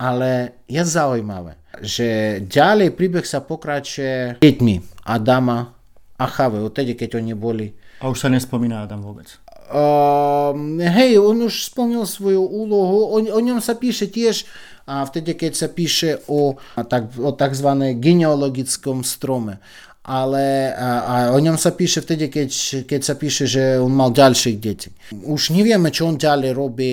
Ale 0.00 0.64
je 0.66 0.82
zaujímavé, 0.82 1.60
že 1.84 2.40
ďalej 2.42 2.98
príbeh 2.98 3.26
sa 3.26 3.44
pokračuje 3.44 4.42
deťmi 4.42 5.06
Adama 5.06 5.76
a 6.18 6.26
Chave, 6.26 6.62
odtedy, 6.64 6.96
keď 6.98 7.20
oni 7.22 7.34
boli. 7.36 7.74
A 8.02 8.10
už 8.10 8.26
sa 8.26 8.28
nespomína 8.32 8.88
Adam 8.88 9.04
vôbec. 9.04 9.38
Uh, 9.74 10.54
hej, 10.78 11.18
on 11.18 11.42
už 11.42 11.66
splnil 11.66 12.06
svoju 12.06 12.46
úlohu, 12.46 13.10
o, 13.10 13.18
o 13.18 13.40
ňom 13.42 13.58
sa 13.58 13.74
píše 13.74 14.06
tiež 14.06 14.46
a 14.86 15.02
vtedy, 15.02 15.34
keď 15.34 15.52
sa 15.58 15.66
píše 15.66 16.22
o, 16.30 16.54
tak, 16.86 17.10
o 17.18 17.34
tzv. 17.34 17.98
genealogickom 17.98 19.02
strome. 19.02 19.58
ale 20.04 20.76
a, 20.76 20.88
a 21.00 21.14
o 21.32 21.38
ňom 21.40 21.56
sa 21.56 21.72
píše 21.72 22.04
vtedy, 22.04 22.28
keď, 22.28 22.84
keď 22.84 23.00
sa 23.00 23.16
píše, 23.16 23.48
že 23.48 23.80
on 23.80 23.88
mal 23.88 24.12
ďalších 24.12 24.56
detí. 24.60 24.92
Už 25.24 25.48
nevieme, 25.56 25.88
čo 25.88 26.12
on 26.12 26.20
ďalej 26.20 26.52
robí, 26.52 26.92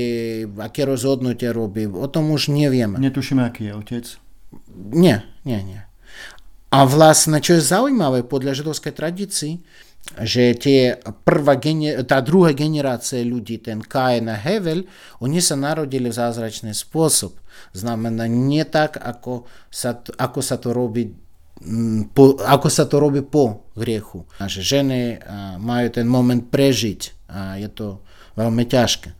aké 0.55 0.87
rozhodnutie 0.87 1.51
robí, 1.51 1.91
o 1.91 2.07
tom 2.07 2.31
už 2.31 2.55
nevieme. 2.55 2.95
Netušíme, 3.03 3.43
aký 3.43 3.67
je 3.67 3.73
otec. 3.75 4.05
Nie, 4.95 5.27
nie, 5.43 5.59
nie. 5.59 5.81
A 6.71 6.87
vlastne, 6.87 7.43
čo 7.43 7.59
je 7.59 7.67
zaujímavé 7.67 8.23
podľa 8.23 8.63
židovskej 8.63 8.95
tradícii, 8.95 9.59
že 10.19 10.51
tie 10.59 10.99
prvá 11.23 11.55
tá 12.03 12.19
druhá 12.19 12.51
generácia 12.51 13.23
ľudí, 13.23 13.63
ten 13.63 13.79
Kain 13.79 14.27
a 14.27 14.35
Hevel, 14.35 14.83
oni 15.23 15.39
sa 15.39 15.55
narodili 15.55 16.11
v 16.11 16.19
zázračný 16.19 16.75
spôsob. 16.75 17.39
Znamená 17.71 18.27
nie 18.27 18.67
tak, 18.67 18.99
ako 18.99 19.47
sa, 19.71 20.03
ako 20.19 20.39
sa 20.43 20.59
to 20.59 20.75
robí 20.75 21.15
po, 22.11 22.41
ako 22.41 22.67
sa 22.73 22.89
to 22.89 22.97
robí 22.97 23.21
po 23.21 23.69
griechu. 23.77 24.25
Naše 24.41 24.65
ženy 24.65 25.21
majú 25.61 25.87
ten 25.93 26.09
moment 26.09 26.41
prežiť 26.41 27.29
a 27.29 27.61
je 27.61 27.69
to 27.69 28.01
veľmi 28.33 28.65
ťažké. 28.65 29.13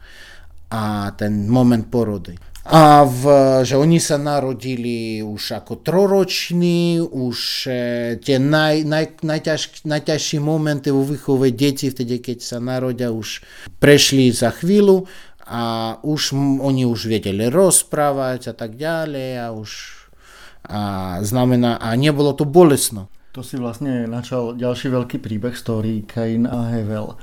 A 0.74 1.14
ten 1.14 1.46
moment 1.46 1.86
porody. 1.86 2.34
A 2.62 3.02
v, 3.02 3.24
že 3.66 3.74
oni 3.74 3.98
sa 3.98 4.22
narodili 4.22 5.26
už 5.26 5.66
ako 5.66 5.82
troroční, 5.82 7.02
už 7.02 7.66
e, 7.66 7.74
tie 8.22 8.38
naj, 8.38 8.86
naj, 8.86 9.06
najťaž, 9.26 9.82
najťažšie 9.82 10.38
momenty 10.38 10.94
vo 10.94 11.02
výchove 11.02 11.50
detí, 11.50 11.90
vtedy 11.90 12.22
keď 12.22 12.38
sa 12.46 12.58
narodia, 12.62 13.10
už 13.10 13.42
prešli 13.82 14.30
za 14.30 14.54
chvíľu 14.54 15.10
a 15.50 15.98
už 16.06 16.38
oni 16.62 16.86
už 16.86 17.10
vedeli 17.10 17.50
rozprávať 17.50 18.50
a 18.50 18.54
tak 18.54 18.78
ďalej 18.78 19.30
a 19.42 19.48
už 19.58 20.02
a 20.62 20.80
znamená, 21.26 21.82
a 21.82 21.98
nebolo 21.98 22.38
to 22.38 22.46
bolestno. 22.46 23.10
To 23.34 23.42
si 23.42 23.58
vlastne 23.58 24.06
načal 24.06 24.54
ďalší 24.54 24.94
veľký 24.94 25.18
príbeh 25.18 25.58
story 25.58 26.06
Kain 26.06 26.46
a 26.46 26.70
Hevel. 26.70 27.18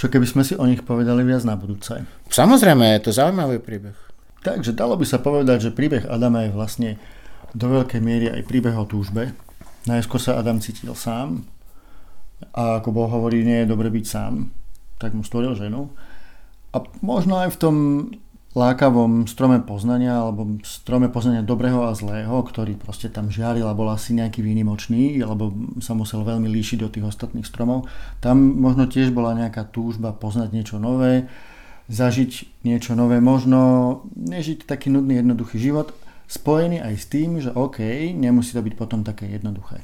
Čo 0.00 0.08
keby 0.08 0.24
sme 0.24 0.46
si 0.46 0.56
o 0.56 0.64
nich 0.64 0.80
povedali 0.80 1.26
viac 1.26 1.44
na 1.44 1.58
budúce? 1.58 2.06
Samozrejme, 2.30 2.96
je 2.96 3.00
to 3.04 3.10
zaujímavý 3.12 3.60
príbeh. 3.60 4.07
Takže 4.42 4.74
dalo 4.74 4.94
by 4.94 5.06
sa 5.06 5.18
povedať, 5.18 5.70
že 5.70 5.74
príbeh 5.74 6.06
Adama 6.06 6.46
je 6.46 6.54
vlastne 6.54 6.90
do 7.56 7.66
veľkej 7.68 8.00
miery 8.02 8.30
aj 8.30 8.46
príbeh 8.46 8.76
o 8.76 8.86
túžbe. 8.86 9.34
Najskôr 9.88 10.20
sa 10.20 10.38
Adam 10.38 10.60
cítil 10.60 10.92
sám 10.94 11.42
a 12.54 12.78
ako 12.78 12.94
Boh 12.94 13.10
hovorí, 13.10 13.42
nie 13.42 13.66
je 13.66 13.70
dobre 13.70 13.90
byť 13.90 14.04
sám, 14.06 14.54
tak 15.00 15.16
mu 15.16 15.26
stvoril 15.26 15.58
ženu. 15.58 15.90
A 16.70 16.84
možno 17.02 17.40
aj 17.40 17.56
v 17.56 17.60
tom 17.60 17.76
lákavom 18.56 19.28
strome 19.28 19.60
poznania 19.62 20.18
alebo 20.18 20.58
strome 20.64 21.06
poznania 21.12 21.46
dobrého 21.46 21.86
a 21.86 21.92
zlého, 21.94 22.32
ktorý 22.42 22.74
proste 22.80 23.12
tam 23.12 23.30
žiaril 23.30 23.68
a 23.68 23.76
bol 23.76 23.86
asi 23.92 24.16
nejaký 24.16 24.40
výnimočný, 24.42 25.20
alebo 25.22 25.52
sa 25.78 25.92
musel 25.94 26.26
veľmi 26.26 26.48
líšiť 26.48 26.80
od 26.82 26.92
tých 26.92 27.06
ostatných 27.06 27.46
stromov. 27.46 27.86
Tam 28.18 28.38
možno 28.38 28.88
tiež 28.88 29.14
bola 29.14 29.36
nejaká 29.36 29.68
túžba 29.68 30.10
poznať 30.16 30.48
niečo 30.50 30.76
nové, 30.80 31.28
zažiť 31.88 32.62
niečo 32.68 32.92
nové, 32.92 33.18
možno 33.18 34.02
nežiť 34.12 34.68
taký 34.68 34.92
nudný, 34.92 35.18
jednoduchý 35.18 35.56
život, 35.56 35.96
spojený 36.28 36.84
aj 36.84 36.94
s 37.00 37.06
tým, 37.08 37.40
že 37.40 37.50
OK, 37.56 37.80
nemusí 38.12 38.52
to 38.52 38.60
byť 38.60 38.74
potom 38.76 39.00
také 39.00 39.24
jednoduché. 39.32 39.80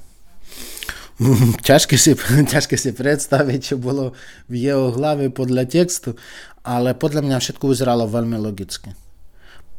ťažké 1.69 1.97
si, 1.97 2.13
ťažké 2.53 2.77
si 2.77 2.91
predstaviť, 2.93 3.61
čo 3.75 3.77
bolo 3.81 4.13
v 4.53 4.69
jeho 4.69 4.93
hlave 4.93 5.33
podľa 5.33 5.65
textu, 5.65 6.13
ale 6.61 6.93
podľa 6.93 7.25
mňa 7.25 7.37
všetko 7.41 7.65
vyzeralo 7.73 8.05
veľmi 8.05 8.37
logicky. 8.37 8.93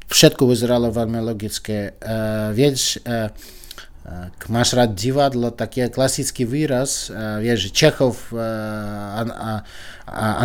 Všetko 0.05 0.45
vyzeralo 0.49 0.93
veľmi 0.93 1.17
logicky. 1.17 1.89
Uh, 1.97 2.53
vieš, 2.53 3.01
uh, 3.09 3.33
uh, 4.05 4.29
máš 4.53 4.77
je 5.81 5.89
klasický 5.89 6.45
výraz, 6.45 7.09
uh, 7.09 7.41
vieš, 7.41 7.73
Čechov, 7.73 8.13
uh, 8.29 8.41
an, 9.17 9.27
uh, 9.33 9.61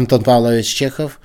Anton 0.01 0.25
Pavlovič 0.25 0.65
Čechov, 0.65 1.21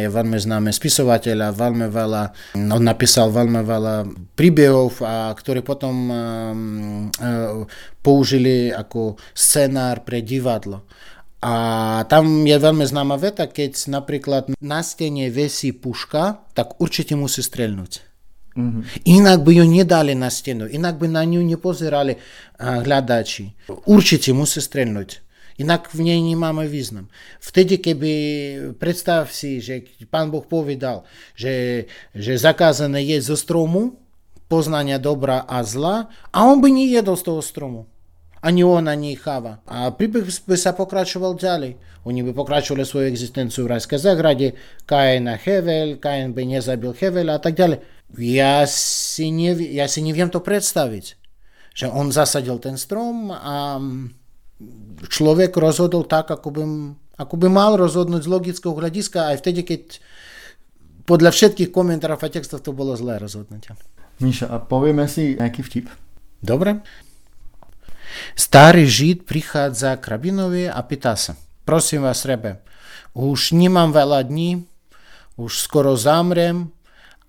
je 0.00 0.08
veľmi 0.08 0.40
známy 0.40 0.72
spisovateľ 0.72 1.52
a 1.52 1.56
veľmi 1.56 1.92
veľa, 1.92 2.22
on 2.56 2.80
napísal 2.80 3.28
veľmi 3.28 3.60
veľa 3.60 3.94
príbehov, 4.32 5.04
a, 5.04 5.28
ktoré 5.36 5.60
potom 5.60 5.94
um, 6.08 6.16
uh, 7.20 7.68
použili 8.00 8.72
ako 8.72 9.20
scenár 9.36 10.00
pre 10.08 10.24
divadlo. 10.24 10.88
A 11.44 12.04
tam 12.08 12.44
je 12.44 12.56
veľmi 12.56 12.84
známa 12.84 13.16
veta, 13.20 13.48
keď 13.48 13.88
napríklad 13.88 14.52
na 14.60 14.80
stene 14.84 15.28
vesí 15.32 15.72
puška, 15.72 16.44
tak 16.56 16.80
určite 16.80 17.16
musí 17.16 17.40
strelnúť. 17.40 18.04
Mm-hmm. 18.56 18.82
Inak 19.08 19.38
by 19.44 19.52
ju 19.56 19.64
nedali 19.64 20.12
na 20.12 20.28
stenu, 20.28 20.68
inak 20.68 21.00
by 21.00 21.08
na 21.08 21.24
ňu 21.24 21.40
nepozerali 21.40 22.18
hľadači. 22.60 23.56
Určite 23.88 24.36
musí 24.36 24.60
strelnúť. 24.60 25.29
Inak 25.60 25.92
v 25.92 26.08
nej 26.08 26.20
nemáme 26.24 26.64
význam. 26.64 27.12
Vtedy, 27.36 27.76
keby, 27.76 28.12
predstav 28.80 29.28
si, 29.28 29.60
že 29.60 29.84
pán 30.08 30.32
Boh 30.32 30.48
povedal, 30.48 31.04
že, 31.36 31.84
že 32.16 32.40
zakázané 32.40 33.04
je 33.04 33.20
zo 33.20 33.36
stromu, 33.36 34.00
poznania 34.48 34.96
dobra 34.96 35.44
a 35.44 35.60
zla, 35.60 36.08
a 36.32 36.38
on 36.48 36.64
by 36.64 36.72
nejedol 36.72 37.14
z 37.14 37.24
toho 37.28 37.44
stromu 37.44 37.84
ani 38.40 38.64
on, 38.64 38.88
ani 38.88 39.16
cháva. 39.20 39.60
A 39.68 39.92
príbeh 39.92 40.24
by 40.24 40.56
sa 40.56 40.72
pokračoval 40.72 41.36
ďalej. 41.36 41.76
Oni 42.08 42.24
by 42.24 42.32
pokračovali 42.32 42.88
svoju 42.88 43.06
existenciu 43.12 43.68
v 43.68 43.76
rajskej 43.76 44.00
zahrade, 44.00 44.56
Kain 44.88 45.28
a 45.28 45.36
Hevel, 45.36 46.00
Kain 46.00 46.32
by 46.32 46.56
nezabil 46.56 46.96
Hevela 46.96 47.36
a 47.36 47.42
tak 47.42 47.52
ďalej. 47.52 47.84
Ja 48.16 48.64
si, 48.64 49.28
nevie, 49.28 49.76
ja 49.76 49.84
si 49.84 50.00
neviem 50.00 50.32
to 50.32 50.40
predstaviť. 50.40 51.20
Že 51.76 51.86
on 51.92 52.08
zasadil 52.10 52.56
ten 52.58 52.80
strom 52.80 53.28
a 53.30 53.76
človek 55.08 55.56
rozhodol 55.56 56.04
tak, 56.04 56.28
ako 56.28 56.48
by, 56.52 56.62
ako 57.16 57.34
by 57.40 57.48
mal 57.48 57.76
rozhodnúť 57.80 58.26
z 58.26 58.32
logického 58.32 58.74
hľadiska 58.76 59.32
aj 59.32 59.36
vtedy, 59.40 59.60
keď 59.64 59.82
podľa 61.08 61.30
všetkých 61.32 61.72
komentárov 61.72 62.20
a 62.20 62.28
textov 62.28 62.62
to 62.62 62.76
bolo 62.76 62.94
zlé 62.94 63.18
rozhodnutie. 63.18 63.74
Míša, 64.20 64.52
a 64.52 64.60
povieme 64.60 65.08
si 65.08 65.34
nejaký 65.40 65.64
vtip. 65.64 65.86
Dobre. 66.44 66.84
Starý 68.36 68.84
žid 68.84 69.24
prichádza 69.24 69.96
k 69.96 70.04
rabinovi 70.04 70.68
a 70.68 70.80
pýta 70.84 71.16
sa, 71.16 71.38
prosím 71.64 72.04
vás, 72.04 72.26
Rebe, 72.26 72.60
už 73.16 73.54
nemám 73.56 73.94
veľa 73.94 74.26
dní, 74.26 74.66
už 75.40 75.62
skoro 75.64 75.96
zamrem, 75.96 76.68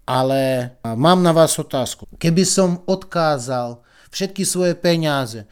ale 0.04 0.74
mám 0.84 1.24
na 1.24 1.32
vás 1.32 1.56
otázku. 1.56 2.10
Keby 2.18 2.44
som 2.44 2.84
odkázal 2.90 3.80
všetky 4.12 4.44
svoje 4.44 4.76
peniaze, 4.76 5.48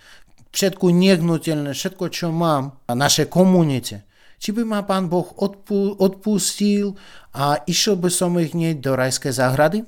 všetko 0.52 0.86
nehnuteľné, 0.90 1.72
všetko, 1.74 2.10
čo 2.10 2.34
mám 2.34 2.82
na 2.90 2.96
našej 2.98 3.30
komunite, 3.30 4.10
či 4.40 4.56
by 4.56 4.64
ma 4.64 4.80
pán 4.88 5.12
Boh 5.12 5.28
odpú, 5.36 6.00
odpustil 6.00 6.96
a 7.36 7.60
išiel 7.68 8.00
by 8.00 8.10
som 8.10 8.40
ich 8.40 8.56
hneď 8.56 8.80
do 8.80 8.96
rajskej 8.96 9.36
záhrady? 9.36 9.84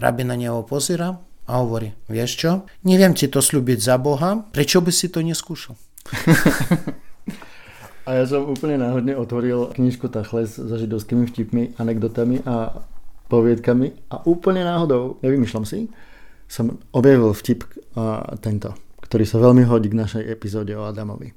Rabin 0.00 0.32
na 0.32 0.34
neho 0.34 0.64
pozera 0.66 1.22
a 1.44 1.52
hovorí, 1.60 1.92
vieš 2.08 2.40
čo, 2.40 2.50
neviem 2.88 3.12
ti 3.12 3.28
to 3.28 3.44
slúbiť 3.44 3.78
za 3.78 4.00
Boha, 4.00 4.48
prečo 4.50 4.80
by 4.80 4.90
si 4.90 5.12
to 5.12 5.20
neskúšal? 5.20 5.76
a 8.08 8.10
ja 8.16 8.24
som 8.24 8.48
úplne 8.48 8.80
náhodne 8.80 9.12
otvoril 9.14 9.76
knižku 9.76 10.08
Tachles 10.08 10.56
so 10.56 10.74
židovskými 10.74 11.28
vtipmi, 11.28 11.76
anekdotami 11.76 12.42
a 12.48 12.80
poviedkami 13.28 14.08
a 14.08 14.24
úplne 14.24 14.64
náhodou, 14.64 15.20
nevymýšľam 15.20 15.68
si, 15.68 15.92
som 16.48 16.80
objavil 16.92 17.32
vtip 17.32 17.64
a 17.96 18.36
tento, 18.40 18.76
ktorý 19.04 19.28
sa 19.28 19.36
veľmi 19.36 19.68
hodí 19.68 19.92
k 19.92 20.00
našej 20.00 20.24
epizóde 20.24 20.72
o 20.72 20.88
Adamovi. 20.88 21.36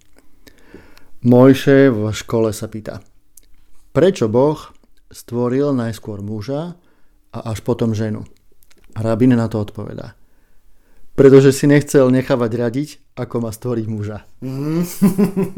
Mojše 1.28 1.92
v 1.92 2.08
škole 2.16 2.56
sa 2.56 2.72
pýta, 2.72 3.04
prečo 3.92 4.32
Boh 4.32 4.56
stvoril 5.12 5.76
najskôr 5.76 6.24
muža 6.24 6.80
a 7.36 7.40
až 7.52 7.60
potom 7.68 7.92
ženu? 7.92 8.24
Rabin 8.96 9.36
na 9.36 9.52
to 9.52 9.60
odpovedá. 9.62 10.16
Pretože 11.18 11.50
si 11.50 11.66
nechcel 11.66 12.14
nechávať 12.14 12.52
radiť, 12.54 12.90
ako 13.18 13.36
má 13.44 13.50
stvoriť 13.50 13.86
muža. 13.90 14.24
Mm. 14.46 14.86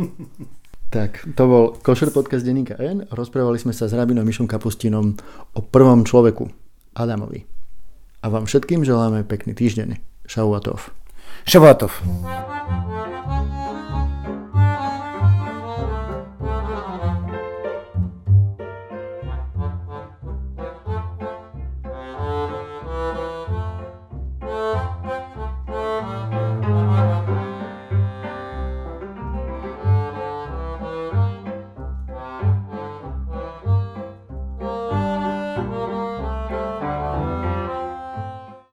tak, 0.96 1.28
to 1.36 1.44
bol 1.44 1.64
Košer 1.76 2.16
podcast 2.16 2.48
Deníka 2.48 2.80
N. 2.80 3.04
Rozprávali 3.12 3.60
sme 3.60 3.76
sa 3.76 3.92
s 3.92 3.96
Rabinom 3.96 4.24
Mišom 4.24 4.48
Kapustinom 4.48 5.20
o 5.56 5.60
prvom 5.60 6.08
človeku, 6.08 6.48
Adamovi. 6.96 7.44
A 8.24 8.32
vám 8.32 8.48
všetkým 8.48 8.88
želáme 8.88 9.28
pekný 9.28 9.52
týždeň. 9.56 10.00
Šauatov. 10.28 10.99
Шеватов. 11.50 12.00